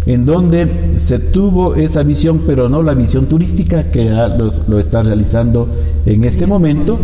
[0.07, 5.69] en donde se tuvo esa visión, pero no la visión turística que lo está realizando
[6.07, 6.99] en este momento,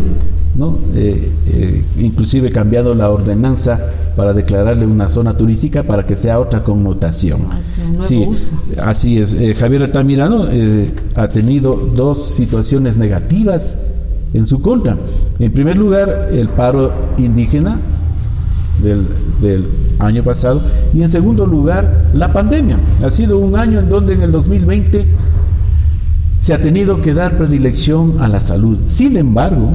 [0.57, 0.79] ¿no?
[0.95, 3.79] Eh, eh, inclusive cambiando la ordenanza
[4.15, 7.41] para declararle una zona turística para que sea otra connotación.
[8.01, 8.27] Sí,
[8.81, 9.33] así es.
[9.33, 10.47] Eh, Javier Altamirano
[11.15, 13.77] ha tenido dos situaciones negativas
[14.33, 14.97] en su contra.
[15.37, 17.79] En primer lugar, el paro indígena
[18.81, 19.07] del,
[19.39, 19.67] del,
[19.99, 20.61] año pasado
[20.93, 22.77] y en segundo lugar, la pandemia.
[23.03, 25.05] Ha sido un año en donde en el 2020
[26.39, 28.77] se ha tenido que dar predilección a la salud.
[28.87, 29.71] Sin embargo,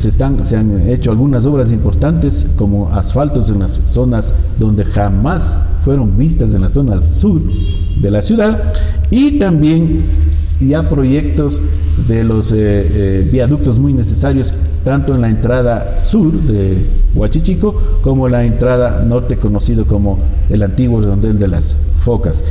[0.00, 0.24] se,
[0.56, 6.62] han hecho algunas obras importantes como asfaltos en las zonas donde jamás fueron vistas en
[6.62, 7.42] la zona sur
[8.00, 8.62] de la ciudad
[9.10, 10.04] y también
[10.60, 11.60] ya proyectos
[12.08, 16.78] de los eh, eh, viaductos muy necesarios tanto en la entrada sur de
[17.14, 22.42] Huachichico como la entrada norte conocido como el antiguo redondel de las focas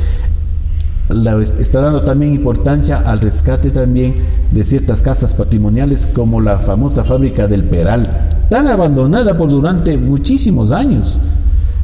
[1.58, 4.14] está dando también importancia al rescate también
[4.50, 8.08] de ciertas casas patrimoniales como la famosa fábrica del Peral,
[8.48, 11.18] tan abandonada por durante muchísimos años.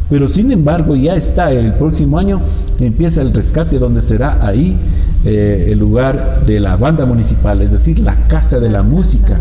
[0.09, 2.41] Pero sin embargo ya está, el próximo año
[2.79, 4.77] empieza el rescate donde será ahí
[5.24, 9.39] eh, el lugar de la banda municipal, es decir, la Casa de la Música.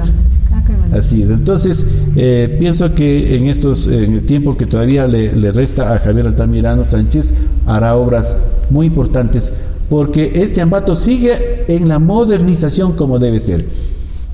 [0.52, 1.30] Ah, Así es.
[1.30, 6.00] Entonces, eh, pienso que en estos, en el tiempo que todavía le, le, resta a
[6.00, 7.34] Javier Altamirano Sánchez,
[7.68, 8.36] hará obras
[8.70, 9.54] muy importantes,
[9.90, 13.66] porque este Ambato sigue en la modernización como debe ser.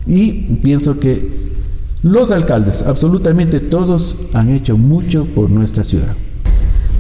[0.06, 0.32] Y
[0.64, 1.30] pienso que
[2.04, 6.16] los alcaldes, absolutamente todos, han hecho mucho por nuestra ciudad.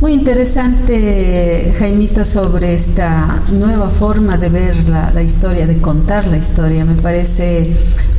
[0.01, 6.83] Muy interesante, Jaimito, sobre esta nueva forma de ver la, historia, de contar la historia.
[6.85, 7.71] Me parece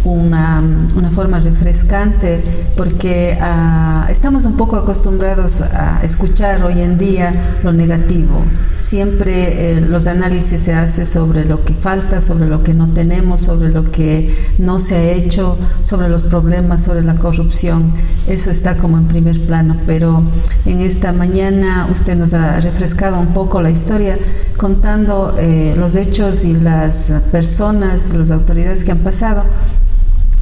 [0.04, 0.62] una,
[0.94, 2.40] una forma refrescante
[2.76, 8.44] porque uh, estamos un poco acostumbrados a escuchar hoy en día lo negativo.
[8.76, 13.42] Siempre eh, los análisis se hacen sobre lo que falta, sobre lo que no tenemos,
[13.42, 17.92] sobre lo que no se ha hecho, sobre los problemas, sobre la corrupción.
[18.28, 20.22] Eso está como en primer plano, pero
[20.64, 24.18] en esta mañana usted nos ha refrescado un poco la historia
[24.56, 29.44] contando eh, los hechos y las personas, las autoridades que han pasado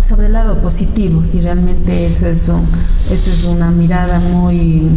[0.01, 2.66] sobre el lado positivo y realmente eso es, un,
[3.11, 4.88] eso es una mirada muy,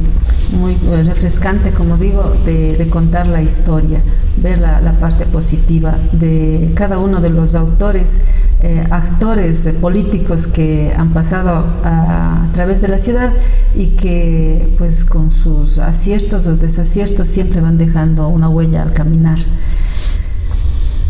[0.59, 4.01] muy refrescante, como digo, de, de contar la historia,
[4.37, 8.21] ver la, la, parte positiva de cada uno de los autores,
[8.61, 13.31] eh, actores políticos que han pasado a, a, través de la ciudad
[13.75, 19.39] y que pues con sus aciertos o desaciertos siempre van dejando una huella al caminar.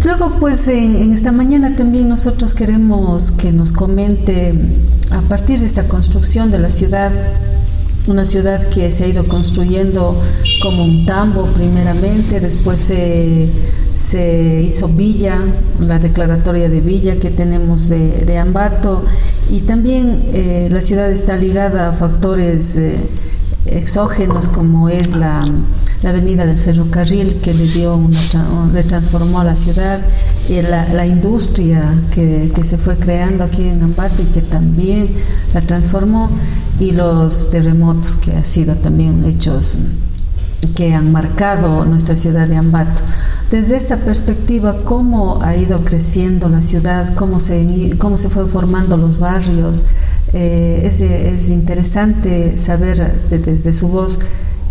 [0.03, 4.53] Luego, pues en, en, esta mañana también nosotros queremos que nos comente
[5.11, 7.11] a partir de esta construcción de la ciudad,
[8.07, 10.19] una ciudad que se ha ido construyendo
[10.61, 13.47] como un tambo primeramente, después se,
[13.95, 15.39] se hizo villa,
[15.79, 19.05] la declaratoria de villa que tenemos de, de Ambato,
[19.49, 22.75] y también eh, la ciudad está ligada a factores...
[22.75, 22.97] Eh,
[23.77, 25.45] exógenos como es la,
[26.01, 28.19] la, avenida del ferrocarril que le dio una,
[28.73, 30.01] le transformó a la ciudad
[30.49, 35.09] y la, la industria que, que, se fue creando aquí en Ambato y que también
[35.53, 36.29] la transformó
[36.79, 39.77] y los terremotos que han sido también hechos
[40.75, 43.01] que han marcado nuestra ciudad de Ambato.
[43.51, 47.13] Desde esta perspectiva, ¿cómo ha ido creciendo la ciudad?
[47.15, 49.83] ¿Cómo se, cómo se fue formando los barrios?
[50.33, 54.17] Eh, es, es, interesante saber desde su voz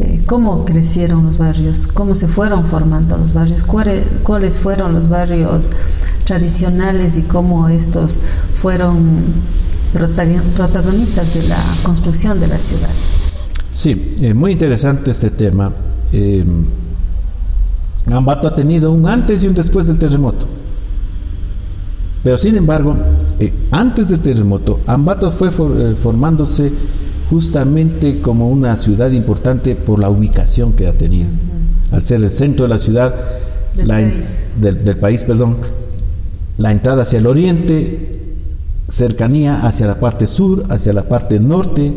[0.01, 5.09] eh, cómo crecieron los barrios, cómo se fueron formando los barrios, cuáles, cuáles fueron los
[5.09, 5.71] barrios
[6.25, 8.19] tradicionales y cómo estos
[8.55, 9.23] fueron
[10.57, 12.91] protagonistas de la construcción de la ciudad.
[13.73, 15.73] Sí, eh, muy interesante este tema.
[16.13, 16.45] Eh,
[18.11, 20.47] Ambato ha tenido un antes y un después del terremoto.
[22.23, 22.97] Pero sin embargo,
[23.41, 26.73] eh, antes del terremoto, Ambato fue for, eh, formándose
[27.29, 31.29] justamente como una ciudad importante por la ubicación que ha tenido.
[31.29, 31.97] Uh -huh.
[31.97, 33.15] Al ser el centro de la ciudad,
[33.77, 34.47] del, la país.
[34.61, 35.57] Del, del, país, perdón,
[36.59, 38.13] la entrada hacia el oriente,
[38.89, 41.93] cercanía hacia la parte sur, hacia la parte norte.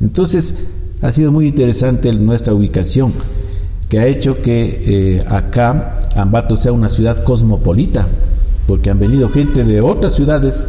[0.00, 0.54] Entonces,
[1.02, 3.12] ha sido muy interesante nuestra ubicación,
[3.88, 8.08] que ha hecho que eh, acá Ambato sea una ciudad cosmopolita
[8.70, 10.68] porque han venido gente de otras ciudades,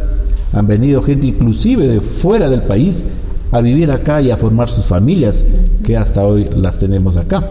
[0.52, 3.04] han venido gente inclusive de fuera del país
[3.52, 5.44] a vivir acá y a formar sus familias,
[5.84, 7.44] que hasta hoy las tenemos acá.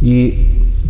[0.00, 0.32] Y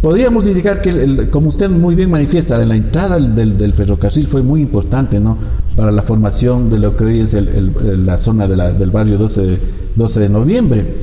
[0.01, 5.19] podríamos indicar que, como usted muy bien manifiesta, la entrada del, ferrocarril fue muy importante
[5.19, 5.37] ¿no?
[5.75, 9.59] para la formación de lo que hoy es la zona del barrio 12 de,
[9.97, 10.95] 12 de noviembre.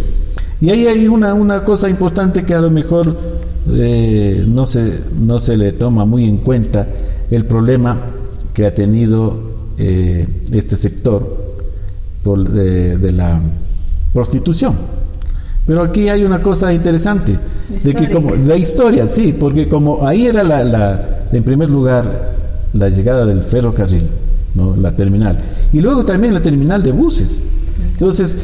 [0.61, 3.13] Y ahí hay una, una cosa importante que a lo mejor
[3.74, 6.88] eh, no, se, no se le toma muy en cuenta,
[7.32, 7.97] el problema
[8.53, 9.39] que ha tenido
[9.78, 11.45] eh, este sector
[12.23, 13.39] por, de, de, la
[14.13, 14.75] prostitución.
[15.65, 17.38] Pero aquí hay una cosa interesante,
[17.84, 22.36] de que como la historia, sí, porque como ahí era la, la, en primer lugar
[22.73, 24.07] la llegada del ferrocarril,
[24.55, 24.75] ¿no?
[24.75, 25.39] la terminal,
[25.73, 27.41] y luego también la terminal de buses.
[27.91, 28.38] Entonces,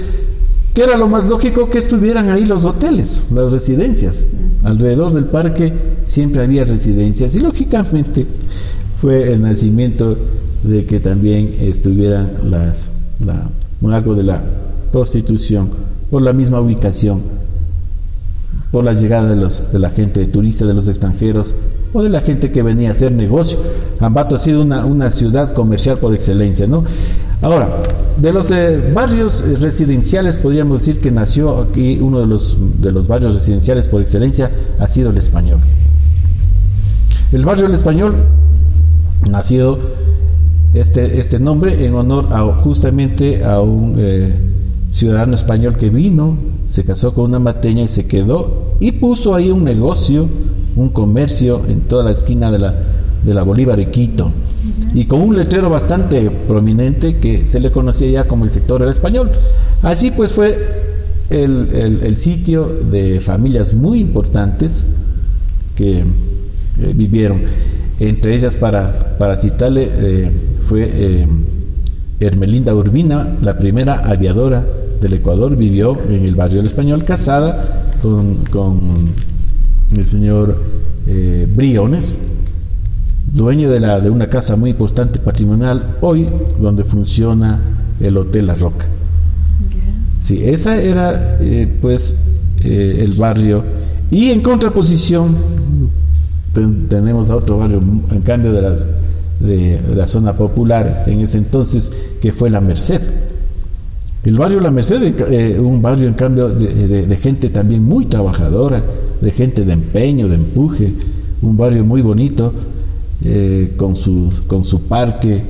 [0.74, 1.70] ¿qué era lo más lógico?
[1.70, 4.26] Que estuvieran ahí los hoteles, las residencias.
[4.64, 5.74] Alrededor del parque
[6.06, 8.26] siempre había residencias y lógicamente
[9.00, 10.18] fue el nacimiento
[10.64, 12.90] de que también estuvieran las,
[13.26, 13.50] la,
[13.94, 14.42] algo de la
[14.92, 15.70] prostitución
[16.10, 17.22] por la misma ubicación,
[18.72, 21.56] por la llegada de, los, de la gente turista, de los extranjeros
[21.92, 23.60] o de la gente que venía a hacer negocio.
[24.00, 26.84] Ambato ha sido una ciudad comercial por excelencia, ¿no?
[27.44, 27.68] Ahora,
[28.18, 33.08] de los eh, barrios residenciales podríamos decir que nació aquí uno de los, de los
[33.08, 35.60] barrios residenciales por excelencia ha sido el español.
[37.34, 38.16] El barrio del español
[39.30, 39.78] nacido
[40.74, 44.34] este, este nombre en honor a, justamente a un eh,
[44.92, 46.38] ciudadano español que vino,
[46.70, 50.28] se casó con una mateña y se quedó y puso ahí un negocio,
[50.78, 52.74] un comercio en toda la esquina de la,
[53.26, 54.32] de la Bolívar y Quito.
[54.94, 58.92] Y con un letrero bastante prominente que se le conocía ya como el sector del
[58.92, 59.32] español.
[59.82, 60.84] Así pues fue
[61.30, 64.86] el, sitio de familias muy importantes
[65.76, 66.06] que eh,
[66.96, 67.42] vivieron.
[68.00, 70.32] Entre ellas, para, para citarle, eh,
[70.68, 71.28] fue eh,
[72.20, 74.66] Hermelinda Urbina, la primera aviadora
[75.02, 79.10] del Ecuador, vivió en el barrio del Español, casada con, con
[79.96, 80.58] el señor
[81.56, 82.20] Briones,
[83.34, 86.30] dueño de, la, de una casa muy importante patrimonial, hoy
[86.60, 87.60] donde funciona
[88.00, 88.86] el Hotel La Roca.
[90.22, 92.16] Sí, esa era eh, pues
[92.64, 93.64] eh, el barrio.
[94.12, 95.36] Y en contraposición
[96.88, 97.82] tenemos a otro barrio,
[98.12, 98.76] en cambio de la,
[99.40, 103.02] de, la zona popular en ese entonces, que fue La Merced.
[104.24, 108.82] El barrio La Merced, eh, un barrio en cambio de, de, gente también muy trabajadora,
[109.20, 110.94] de gente de empeño, de empuje,
[111.42, 112.54] un barrio muy bonito,
[113.78, 115.42] con, su, con su parque,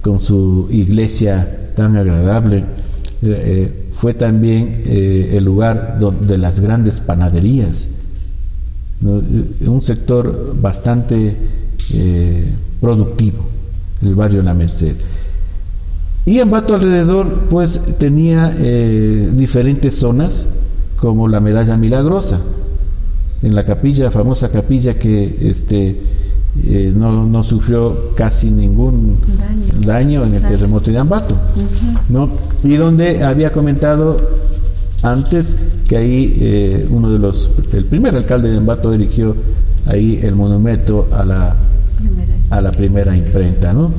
[0.00, 2.64] con su iglesia tan agradable
[3.98, 7.88] fue también eh, el lugar de las grandes panaderías,
[9.04, 11.36] eh, un sector bastante
[11.92, 13.44] eh, productivo,
[14.02, 14.94] el barrio La Merced.
[16.26, 20.46] Y Ambato alrededor, pues tenía diferentes zonas,
[20.96, 22.38] como la Medalla Milagrosa,
[23.42, 25.98] en la capilla, famosa capilla que este,
[26.64, 29.18] eh, no, no, sufrió casi ningún
[29.84, 31.36] daño, en el terremoto de Ambato.
[32.08, 32.30] ¿no?
[32.64, 34.16] Y donde había comentado
[35.02, 39.36] antes que ahí eh, uno de los, el primer alcalde de Ambato erigió
[39.86, 41.56] ahí el monumento a la,
[42.50, 43.72] a la primera imprenta.
[43.72, 43.92] ¿no?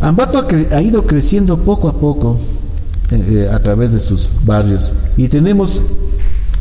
[0.00, 2.38] Ambato ha, ido creciendo poco a poco
[3.10, 5.82] eh, a través de sus barrios y tenemos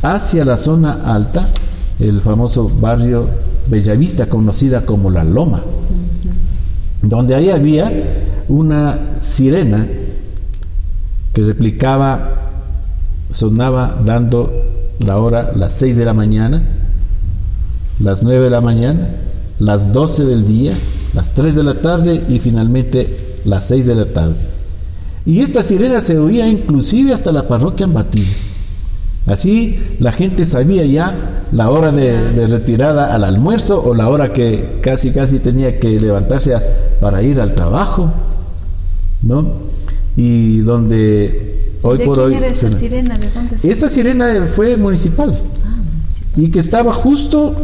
[0.02, 1.48] hacia la zona alta
[2.00, 3.28] el famoso barrio
[3.68, 5.62] Bellavista, conocida como La Loma,
[7.02, 7.92] donde ahí había
[8.48, 9.88] una sirena
[11.34, 12.52] que replicaba,
[13.32, 14.52] sonaba dando
[15.00, 16.64] la hora las 6 de la mañana,
[18.00, 19.10] las 9 de la mañana,
[19.60, 20.74] las 12 del día,
[21.14, 24.36] las 3 de la tarde y finalmente las 6 de la tarde.
[25.26, 28.24] Y esta sirena se oía inclusive hasta la parroquia Ambatí.
[29.28, 34.80] Así la gente sabía ya la hora de, retirada al almuerzo o la hora que
[34.82, 36.54] casi casi tenía que levantarse
[37.02, 38.12] para ir al trabajo,
[39.24, 39.66] ¿no?
[40.16, 43.18] Y donde hoy por hoy era esa sirena?
[43.18, 47.56] ¿De dónde esa sirena fue municipal, ah, municipal y que estaba justo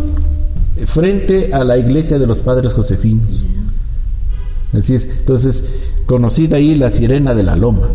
[0.85, 3.45] frente a la iglesia de los padres josefinos.
[4.73, 5.63] Así es, entonces
[6.05, 7.89] conocida ahí la sirena de la loma.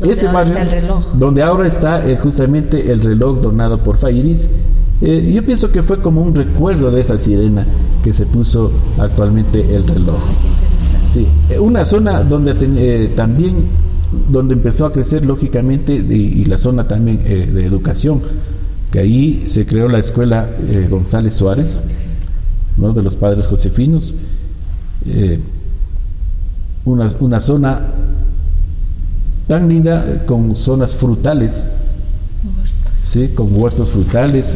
[0.00, 1.06] Donde ese barrio, está el reloj.
[1.14, 4.48] donde ahora está eh, justamente el reloj donado por Fairis.
[5.02, 7.66] Eh, yo pienso que fue como un recuerdo de esa sirena
[8.02, 10.16] que se puso actualmente el reloj.
[11.12, 13.90] Sí, eh, una zona donde también
[14.28, 18.20] donde empezó a crecer lógicamente y, la zona también de educación,
[18.90, 20.48] que ahí se creó la escuela
[20.90, 21.84] González Suárez,
[22.76, 22.92] ¿no?
[22.92, 24.16] de los padres josefinos,
[26.84, 27.82] una, una zona
[29.50, 31.66] tan linda eh, con zonas frutales,
[33.02, 33.30] ¿sí?
[33.34, 34.54] con huertos frutales.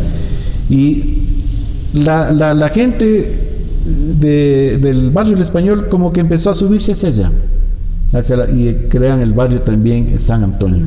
[0.71, 1.31] Y
[1.95, 7.33] la, la, gente del barrio español como que empezó a subirse hacia allá.
[8.13, 10.87] Hacia y crean el barrio también San Antonio.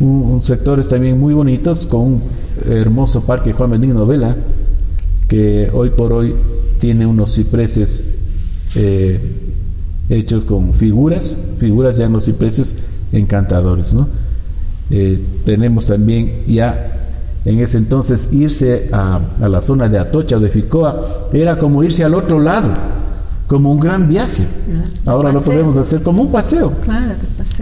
[0.00, 2.22] Un, sectores también muy bonitos con un
[2.68, 4.36] hermoso parque Juan Benigno Vela
[5.28, 6.34] que hoy por hoy
[6.80, 8.02] tiene unos cipreses
[8.74, 9.39] eh,
[10.10, 12.76] hechos con figuras, figuras ya en los cipreses
[13.12, 13.94] encantadores.
[13.94, 14.08] ¿no?
[14.90, 16.96] Eh, tenemos también ya
[17.44, 22.04] en ese entonces irse a, la zona de Atocha o de Ficoa era como irse
[22.04, 22.70] al otro lado,
[23.46, 24.46] como un gran viaje.
[25.06, 26.72] Ahora lo podemos hacer como un paseo.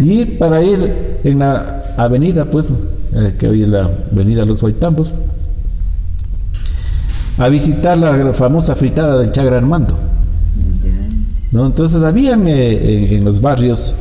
[0.00, 2.68] Y para ir en la avenida, pues,
[3.14, 5.12] eh, que hoy es la avenida Los Guaitambos,
[7.36, 10.07] a visitar la famosa fritada del Chagra Armando.
[11.50, 11.66] ¿No?
[11.66, 13.94] Entonces habían eh, en, los barrios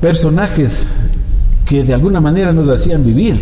[0.00, 0.86] personajes
[1.64, 3.40] que de alguna manera nos hacían vivir.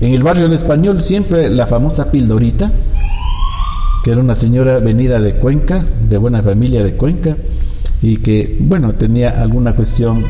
[0.00, 2.72] En el barrio del español siempre la famosa Pildorita,
[4.02, 7.36] que era una señora venida de Cuenca, de buena familia de Cuenca,
[8.02, 10.24] y que, bueno, tenía alguna cuestión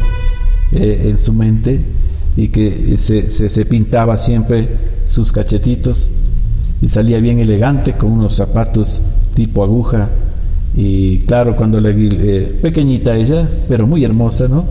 [0.73, 1.81] eh, en su mente
[2.37, 4.69] y que se, se, pintaba siempre
[5.09, 6.11] sus cachetitos
[6.81, 9.01] y salía bien elegante con unos zapatos
[9.35, 10.09] tipo aguja
[10.75, 14.65] y claro, cuando le eh, pequeñita ella, pero muy hermosa, ¿no?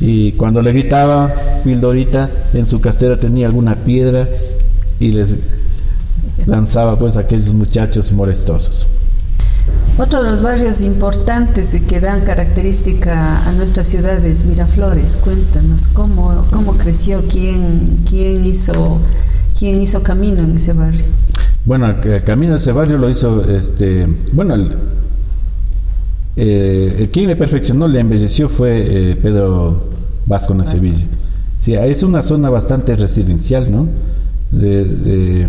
[0.00, 1.32] Y cuando le gritaba
[1.64, 4.28] Pildorita, en su castera tenía alguna piedra
[4.98, 5.34] y les
[6.46, 8.86] lanzaba pues a aquellos muchachos molestosos.
[9.98, 15.16] Otro de los barrios importantes que dan característica a nuestra ciudad es Miraflores.
[15.16, 19.00] Cuéntanos cómo, cómo creció, quién, quién, hizo,
[19.58, 21.04] quién hizo camino en ese barrio.
[21.64, 24.76] Bueno, el camino de ese barrio lo hizo, este, bueno, el,
[26.36, 29.84] eh, quien le perfeccionó, le embelleció fue eh, Pedro
[30.26, 31.04] Vasco Sevilla.
[31.58, 33.86] Sí, es una zona bastante residencial, ¿no?
[34.50, 35.48] De,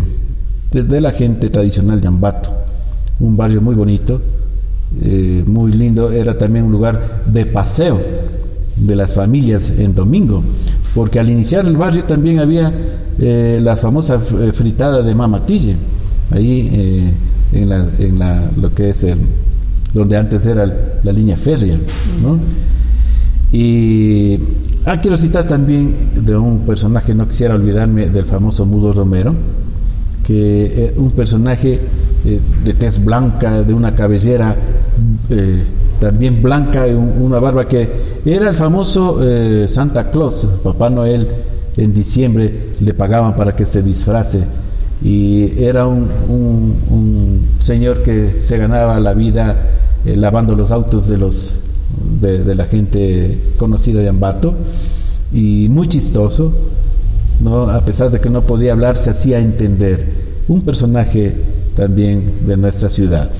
[0.72, 2.50] de, la gente tradicional de Ambato.
[3.20, 4.20] Un barrio muy bonito,
[5.02, 6.10] eh, muy lindo.
[6.10, 8.00] Era también un lugar de paseo
[8.76, 10.42] de las familias en domingo,
[10.94, 12.72] porque al iniciar el barrio también había
[13.18, 15.74] la famosa fritada de Mamatille
[16.30, 17.12] ahí eh,
[17.52, 19.06] en, la, en la, lo que es
[19.92, 20.66] donde antes era
[21.02, 21.78] la línea férrea.
[23.50, 24.38] Y
[24.84, 29.34] ah, quiero citar también de un personaje, no quisiera olvidarme del famoso Mudo Romero,
[30.24, 31.80] que es un personaje
[32.24, 34.54] eh, de tez blanca, de una cabellera
[35.30, 35.62] eh,
[35.98, 37.88] también blanca, una barba que
[38.24, 39.18] era el famoso
[39.66, 41.26] Santa Claus, Papá Noel
[41.78, 44.40] en diciembre le pagaban para que se disfrace
[45.02, 49.56] y era un, señor que se ganaba la vida
[50.04, 51.58] eh, lavando los autos de los
[52.20, 54.54] de, la gente conocida de Ambato.
[55.32, 56.52] Y muy chistoso
[57.40, 60.06] no a pesar de que no podía hablar se hacía entender
[60.48, 61.34] un personaje
[61.76, 63.30] también de nuestra ciudad.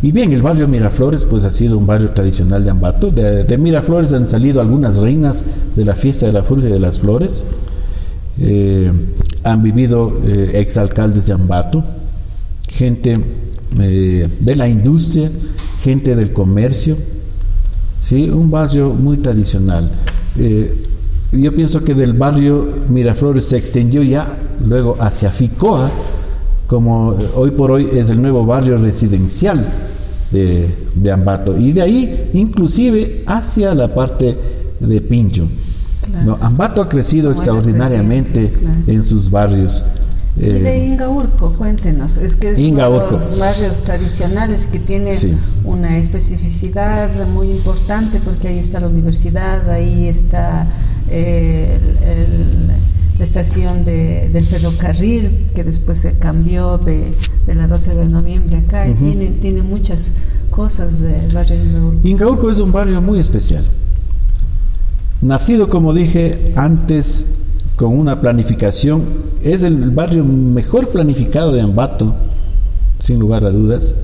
[0.00, 3.10] Y bien el barrio Miraflores pues ha sido un barrio tradicional de Ambato.
[3.10, 5.42] De, de Miraflores han salido algunas reinas
[5.74, 7.44] de la fiesta de la fruta y de las flores
[8.40, 8.92] eh,
[9.42, 11.82] han vivido eh, exalcaldes de Ambato,
[12.68, 13.18] gente
[13.78, 15.30] eh, de la industria,
[15.82, 16.96] gente del comercio,
[18.00, 18.28] ¿sí?
[18.30, 19.90] un barrio muy tradicional.
[21.32, 25.90] yo pienso que del barrio Miraflores se extendió ya luego hacia Ficoa,
[26.66, 29.66] como hoy por hoy es el nuevo barrio residencial
[30.30, 34.36] de, de Ambato, y de ahí inclusive hacia la parte
[34.78, 35.48] de Pincho.
[36.24, 38.52] No, Ambato ha crecido extraordinariamente
[38.86, 39.84] en sus barrios.
[40.36, 45.12] y de eh, Ingaurco, cuéntenos, es que es uno de los barrios tradicionales que tiene
[45.64, 50.66] una especificidad muy importante porque ahí está la universidad, ahí está
[51.10, 51.78] eh,
[53.18, 57.12] la estación del ferrocarril que después se cambió de,
[57.46, 60.12] la 12 de noviembre acá y tiene, tiene muchas
[60.50, 62.08] cosas del barrio de Ingaurco.
[62.08, 63.64] Ingaurco es un barrio muy especial.
[65.20, 67.26] Nacido, como dije antes,
[67.74, 69.02] con una planificación,
[69.42, 72.14] es el barrio mejor planificado de Ambato,
[73.00, 73.94] sin lugar a dudas,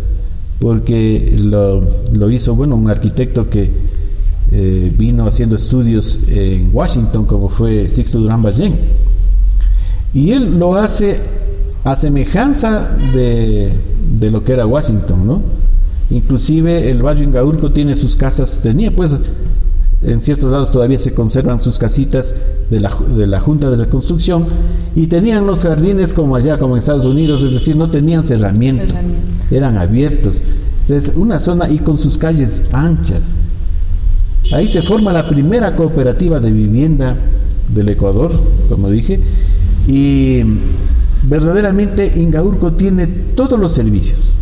[0.59, 3.71] porque lo, hizo, bueno, un arquitecto que
[4.51, 8.77] eh, vino haciendo estudios en Washington, como fue Sixto Durán Ballén.
[10.13, 11.21] Y él lo hace
[11.85, 13.73] a semejanza de,
[14.19, 15.43] de lo que era Washington, ¿no?
[16.11, 19.19] Inclusive el barrio Ingaurco tiene sus casas, tenía pues
[20.05, 22.35] en ciertos lados todavía se conservan sus casitas
[22.71, 24.47] de la, de la Junta de Reconstrucción
[24.95, 28.95] y tenían los jardines como allá, como en Estados Unidos, es decir, no tenían cerramiento,
[29.51, 30.43] eran abiertos.
[30.83, 33.35] Entonces, una zona y con sus calles anchas.
[34.53, 37.17] Ahí se forma la primera cooperativa de vivienda
[37.75, 38.31] del Ecuador,
[38.69, 39.21] como dije,
[39.89, 40.43] y
[41.23, 44.35] verdaderamente Ingaurco tiene todos los servicios.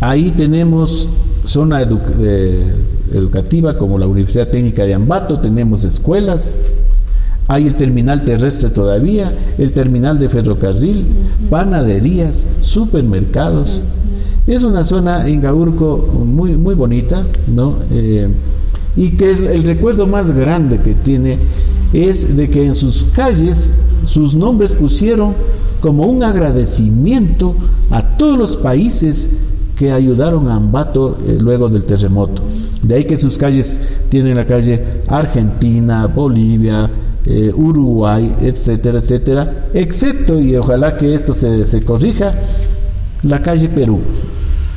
[0.00, 1.08] Ahí tenemos
[1.44, 1.80] zona
[3.12, 6.54] educativa como la Universidad Técnica de Ambato, tenemos escuelas,
[7.48, 11.06] hay el terminal terrestre todavía, el terminal de ferrocarril,
[11.50, 13.82] panaderías, supermercados.
[14.46, 17.76] Es una zona en Gaurco muy, muy bonita, ¿no?
[17.90, 18.28] Eh,
[18.96, 21.38] y que es el recuerdo más grande que tiene
[21.92, 23.72] es de que en sus calles
[24.06, 25.34] sus nombres pusieron
[25.80, 27.54] como un agradecimiento
[27.90, 29.38] a todos los países
[29.76, 32.42] que ayudaron a Ambato eh, luego del terremoto.
[32.82, 36.88] De ahí que sus calles tienen la calle Argentina, Bolivia,
[37.26, 42.32] eh, Uruguay, etcétera, etcétera, excepto, y ojalá que esto se, corrija,
[43.22, 44.00] la calle Perú.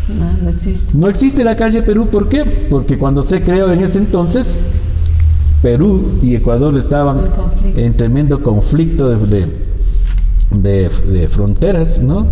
[0.09, 0.97] No, no existe.
[0.97, 2.43] No existe la calle Perú, ¿por qué?
[2.69, 4.57] Porque cuando se creó en ese entonces,
[5.61, 7.21] Perú y Ecuador estaban
[7.77, 9.47] en tremendo conflicto de,
[10.51, 12.27] de, de fronteras, ¿no?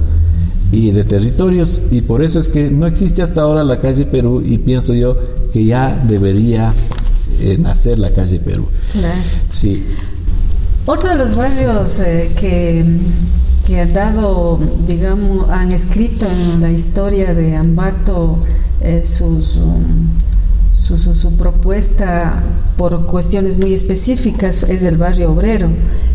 [0.71, 4.41] Y de territorios y por eso es que no existe hasta ahora la calle Perú
[4.45, 5.17] y pienso yo
[5.51, 6.73] que ya debería
[7.39, 8.67] eh, nacer la calle Perú.
[8.93, 9.21] Claro.
[9.51, 9.85] Sí.
[10.85, 12.85] Otro de los barrios eh, que,
[13.67, 18.39] que han dado, digamos, han escrito en la historia de Ambato
[18.81, 20.09] eh, sus, um,
[20.81, 22.43] su, propuesta
[22.77, 25.69] por cuestiones muy específicas es el barrio obrero,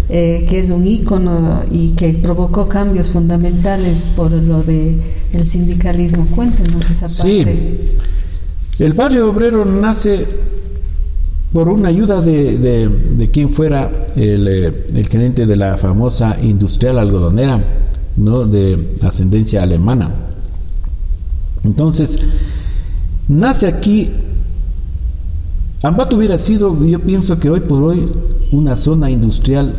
[0.08, 4.96] eh, que es un ícono y que provocó cambios fundamentales por lo de
[5.32, 6.26] el sindicalismo.
[6.34, 7.78] Cuéntenos esa parte.
[8.76, 10.26] Sí, el barrio obrero nace
[11.52, 12.58] por una ayuda de,
[13.16, 17.62] de, quien fuera el, eh, el, gerente de la famosa industrial algodonera,
[18.16, 18.44] ¿no?
[18.44, 20.10] de ascendencia alemana.
[21.64, 22.18] Entonces,
[23.28, 24.10] nace aquí
[25.86, 28.08] Ambato hubiera sido, yo pienso que hoy por hoy,
[28.50, 29.72] una zona industrial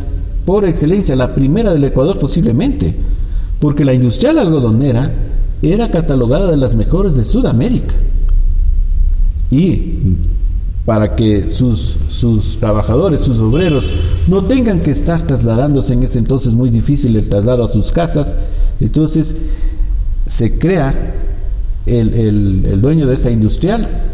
[0.46, 2.94] por excelencia, la primera del Ecuador posiblemente,
[3.60, 5.12] porque la industrial algodonera
[5.60, 7.94] era catalogada de las mejores de Sudamérica.
[9.50, 9.98] Y
[10.86, 13.92] para que sus, sus trabajadores, sus obreros,
[14.28, 18.34] no tengan que estar trasladándose en ese entonces muy difícil el traslado a sus casas,
[18.80, 19.36] entonces
[20.24, 21.14] se crea
[21.84, 22.14] el,
[22.64, 24.08] el dueño de esa industrial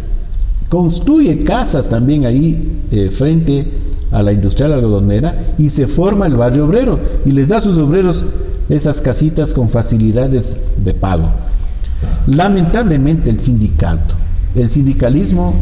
[0.75, 3.65] construye casas también ahí eh, frente
[4.11, 7.79] a la industrial algodonera y se forma el barrio obrero y les da a sus
[7.79, 8.27] obreros
[8.69, 11.29] esas casitas con facilidades de pago.
[12.27, 14.17] Lamentablemente el sindicato,
[14.57, 15.55] el sindicalismo,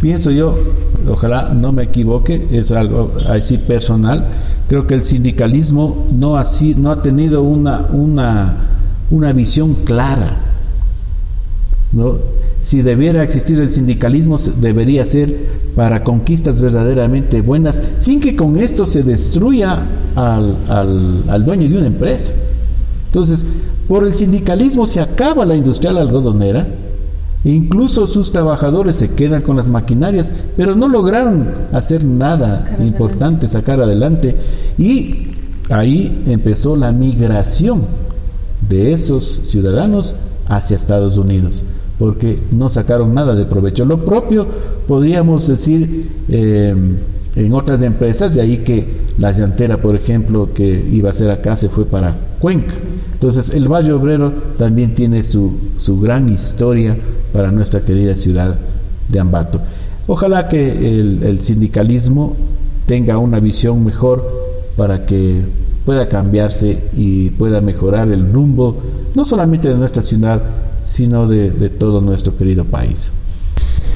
[0.00, 0.56] pienso yo,
[1.10, 4.24] ojalá no me equivoque, es algo así personal,
[4.68, 6.40] creo que el sindicalismo no,
[6.76, 8.56] no ha tenido una, una,
[9.10, 10.49] una visión clara.
[11.92, 12.18] ¿No?
[12.60, 15.34] Si debiera existir el sindicalismo, debería ser
[15.74, 19.78] para conquistas verdaderamente buenas, sin que con esto se destruya
[20.14, 22.32] al, dueño de una empresa.
[23.06, 23.46] Entonces,
[23.88, 26.66] por el sindicalismo se acaba la industrial algodonera,
[27.44, 33.80] incluso sus trabajadores se quedan con las maquinarias, pero no lograron hacer nada importante, sacar
[33.80, 34.36] adelante.
[34.76, 35.28] Y
[35.70, 37.84] ahí empezó la migración
[38.68, 40.14] de esos ciudadanos
[40.46, 41.64] hacia Estados Unidos
[42.00, 43.84] porque no sacaron nada de provecho.
[43.84, 44.46] Lo propio
[44.88, 46.74] podríamos decir eh,
[47.36, 48.86] en otras empresas, de ahí que
[49.18, 52.74] la llantera, por ejemplo, que iba a ser acá, se fue para Cuenca.
[53.12, 56.96] Entonces el Valle Obrero también tiene su, su gran historia
[57.34, 58.54] para nuestra querida ciudad
[59.06, 59.60] de Ambato.
[60.06, 62.34] Ojalá que el, el sindicalismo
[62.86, 64.26] tenga una visión mejor
[64.78, 65.42] para que
[65.84, 68.78] pueda cambiarse y pueda mejorar el rumbo,
[69.14, 70.40] no solamente de nuestra ciudad,
[70.90, 73.10] sino de, todo nuestro querido país.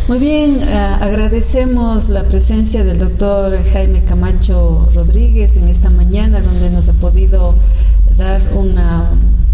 [0.06, 6.70] Muy bien, eh, agradecemos la presencia del doctor Jaime Camacho Rodríguez en esta mañana, donde
[6.70, 7.56] nos ha podido
[8.16, 9.10] dar una,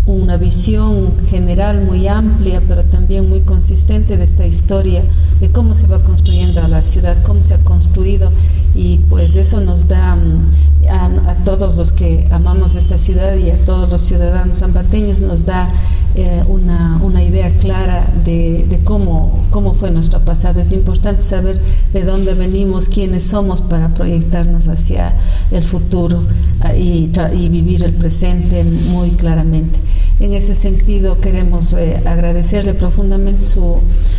[0.06, 5.02] una visión general muy amplia, pero también muy consistente de esta historia,
[5.40, 8.32] de cómo se va construyendo la ciudad, cómo se ha construido,
[8.74, 13.64] y pues eso nos da mm, a, todos los que amamos esta ciudad y a
[13.64, 15.68] todos los ciudadanos zambateños, nos da
[16.14, 20.60] eh, una, una, idea clara de, de, cómo, cómo fue nuestro pasado.
[20.60, 21.60] Es importante saber
[21.92, 25.14] de dónde venimos, quiénes somos para proyectarnos hacia
[25.50, 26.22] el futuro
[26.60, 29.78] ah, y, y vivir el presente muy claramente.
[30.20, 33.78] En ese sentido, queremos eh, agradecerle profundamente su,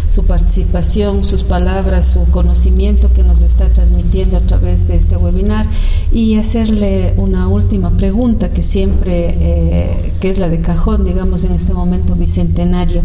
[0.09, 5.65] su, participación, sus palabras, su conocimiento que nos está transmitiendo a través de este webinar
[6.11, 11.53] y hacerle una última pregunta que siempre, eh, que es la de cajón, digamos, en
[11.53, 13.01] este momento bicentenario.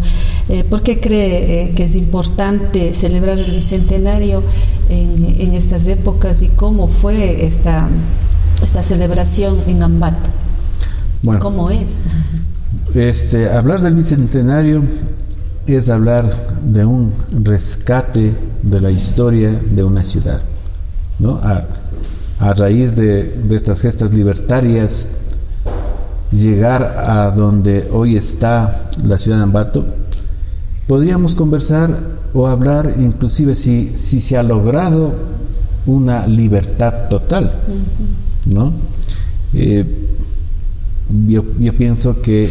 [0.48, 4.42] Eh, ¿Por qué cree que es importante celebrar el bicentenario
[4.88, 7.88] en, en estas épocas y cómo fue esta,
[8.62, 10.30] esta celebración en Ambato?
[11.22, 12.04] Bueno, ¿Cómo es?
[12.94, 14.82] Este, hablar del bicentenario
[15.66, 16.32] es hablar
[16.62, 17.12] de un
[17.42, 18.32] rescate
[18.62, 20.40] de la historia de una ciudad.
[21.18, 21.40] ¿No?
[21.42, 21.64] A,
[22.54, 25.08] raíz de, estas gestas libertarias,
[26.30, 29.84] llegar a donde hoy está la ciudad de Ambato,
[30.86, 31.98] podríamos conversar
[32.34, 35.14] o hablar inclusive si, si se ha logrado
[35.86, 37.52] una libertad total.
[38.44, 38.72] ¿no?
[39.54, 39.84] Eh,
[41.26, 42.50] yo, yo pienso que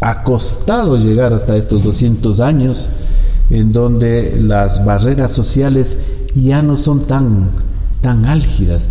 [0.00, 2.88] ha costado llegar hasta estos 200 años
[3.50, 5.98] en donde las barreras sociales
[6.42, 7.50] ya no son tan,
[8.00, 8.88] tan álgidas.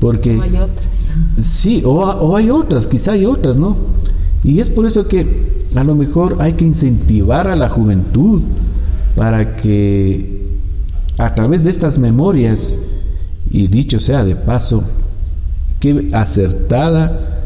[0.00, 1.14] Porque, hay otras.
[1.40, 3.76] Sí, o, o, hay otras, quizá hay otras, ¿no?
[4.42, 8.42] Y es por eso que a lo mejor hay que incentivar a la juventud
[9.14, 10.42] para que
[11.18, 12.74] a través de estas memorias,
[13.50, 14.82] y dicho sea de paso,
[15.78, 17.42] que acertada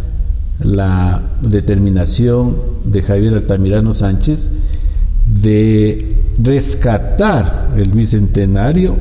[0.60, 4.50] la determinación de Javier Altamirano Sánchez
[5.26, 8.96] de rescatar el bicentenario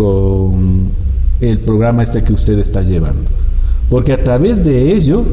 [0.00, 0.88] con
[1.40, 3.28] el programa este que usted está llevando.
[3.88, 5.24] Porque a través de ello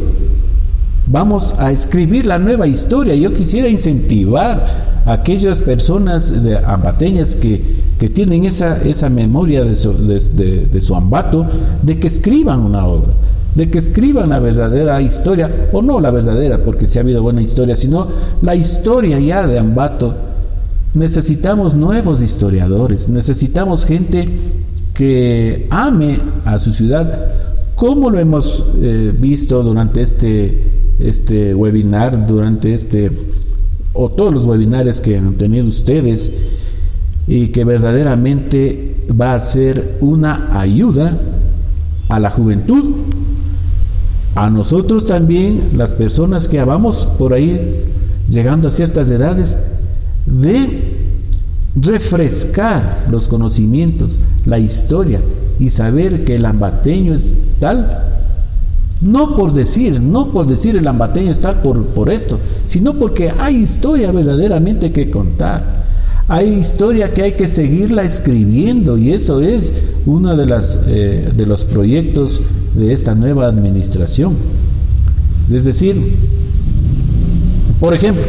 [1.05, 3.15] vamos a escribir la nueva historia.
[3.15, 9.75] Yo quisiera incentivar a aquellas personas de ambateñas que que tienen esa, esa memoria de
[9.75, 11.47] su, de, su ambato,
[11.81, 13.11] de que escriban una obra,
[13.55, 17.41] de que escriban la verdadera historia, o no la verdadera, porque si ha habido buena
[17.41, 18.07] historia, sino
[18.41, 20.15] la historia ya de Ambato.
[20.97, 24.27] Necesitamos nuevos historiadores, necesitamos gente
[24.95, 27.35] que ame a su ciudad,
[27.75, 30.63] como lo hemos eh, visto durante este,
[30.97, 33.11] este webinar, durante este,
[33.93, 36.31] o todos los webinars que han tenido ustedes,
[37.27, 41.15] y que verdaderamente va a ser una ayuda
[42.09, 42.95] a la juventud,
[44.33, 47.83] a nosotros también, las personas que vamos por ahí
[48.27, 49.57] llegando a ciertas edades,
[50.27, 50.97] de
[51.75, 55.21] refrescar los conocimientos, la historia
[55.59, 58.03] y saber que el ambateño es tal,
[59.01, 63.31] no por decir, no por decir el ambateño es tal por, por esto, sino porque
[63.39, 65.77] hay historia verdaderamente que contar.
[66.29, 69.71] Hay historia que hay que seguirla escribiendo y eso es
[70.05, 72.41] uno de, las, eh, de los proyectos
[72.75, 74.35] de esta nueva administración.
[75.49, 76.15] Es decir,
[77.79, 78.25] por ejemplo,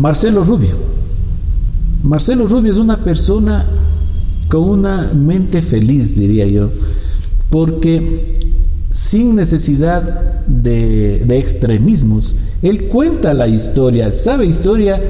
[0.00, 0.76] Marcelo Rubio.
[2.02, 3.66] Marcelo Rubio es una persona
[4.48, 6.70] con una mente feliz, diría yo,
[7.50, 8.54] porque
[8.90, 15.00] sin necesidad de, extremismos, él cuenta la historia, sabe historia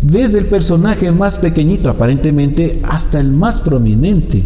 [0.00, 4.44] desde el personaje más pequeñito aparentemente hasta el más prominente.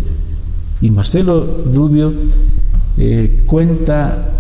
[0.81, 2.15] Y Marcelo Rubio
[2.97, 4.32] eh, cuenta,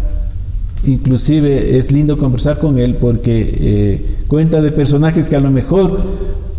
[0.85, 6.01] inclusive es lindo conversar con él porque eh, cuenta de personajes que a lo mejor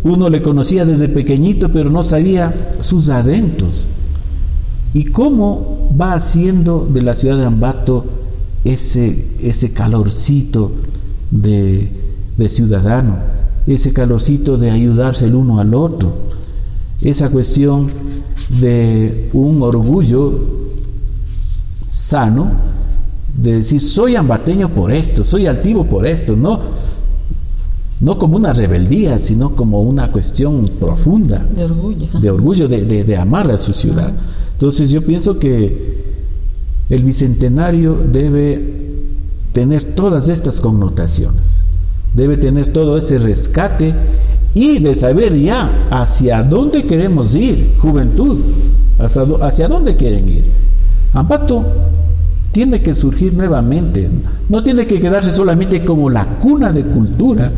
[0.04, 3.88] uno le conocía desde pequeñito pero no sabía sus adentros.
[4.94, 8.06] Y cómo va haciendo de la ciudad de Ambato
[8.64, 10.72] ese, ese calorcito
[11.32, 11.90] de,
[12.38, 16.14] de ciudadano ese calorcito de ayudarse el uno al otro,
[17.02, 17.88] esa cuestión
[18.62, 20.40] de un orgullo
[21.92, 22.52] sano,
[23.36, 26.60] de decir soy ambateño por esto, soy altivo por esto, no,
[28.00, 33.18] no como una rebeldía, sino como una cuestión profunda de orgullo, de, orgullo, de, de
[33.18, 34.14] amar a su ciudad.
[34.54, 36.04] Entonces yo pienso que
[36.90, 38.82] el bicentenario debe
[39.52, 41.64] tener todas estas connotaciones
[42.14, 43.94] debe tener todo ese rescate
[44.54, 48.40] y de saber ya hacia dónde queremos ir, juventud,
[49.00, 50.46] hacia, hacia dónde quieren ir.
[51.14, 51.66] Ambato
[52.54, 54.10] tiene que surgir nuevamente,
[54.48, 57.52] no tiene que quedarse solamente como la cuna de cultura.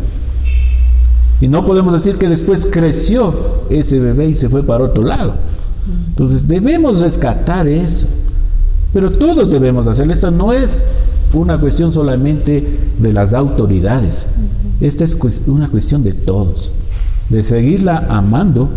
[1.39, 5.35] Y no podemos decir que después creció ese bebé y se fue para otro lado.
[6.07, 8.07] Entonces debemos rescatar eso.
[8.93, 10.13] Pero todos debemos hacerlo.
[10.13, 10.87] Esto no es
[11.33, 14.27] una cuestión solamente de las autoridades.
[14.79, 16.71] Esta es una cuestión de todos,
[17.29, 18.69] de seguirla amando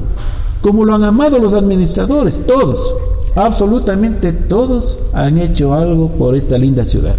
[0.61, 2.95] como lo han amado los administradores, todos,
[3.35, 7.17] absolutamente todos han hecho algo por esta linda ciudad.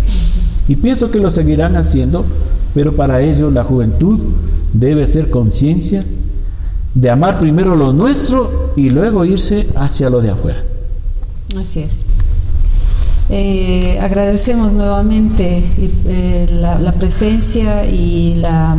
[0.68, 2.26] Y pienso que lo seguirán haciendo,
[2.74, 4.20] pero para ello la juventud
[4.74, 6.04] debe ser conciencia
[6.94, 10.64] de amar primero lo nuestro y luego irse hacia lo de afuera.
[11.58, 11.94] Así es.
[13.32, 15.64] Eh, agradecemos nuevamente
[16.08, 18.76] eh, la, presencia y, la,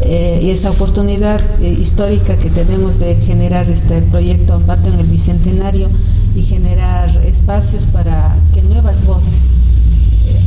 [0.00, 5.88] eh, y esta oportunidad histórica que tenemos de generar este proyecto Ambato en el Bicentenario
[6.34, 9.56] y generar espacios para que nuevas voces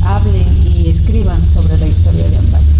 [0.03, 2.78] hablen y escriban sobre la historia de Ambato.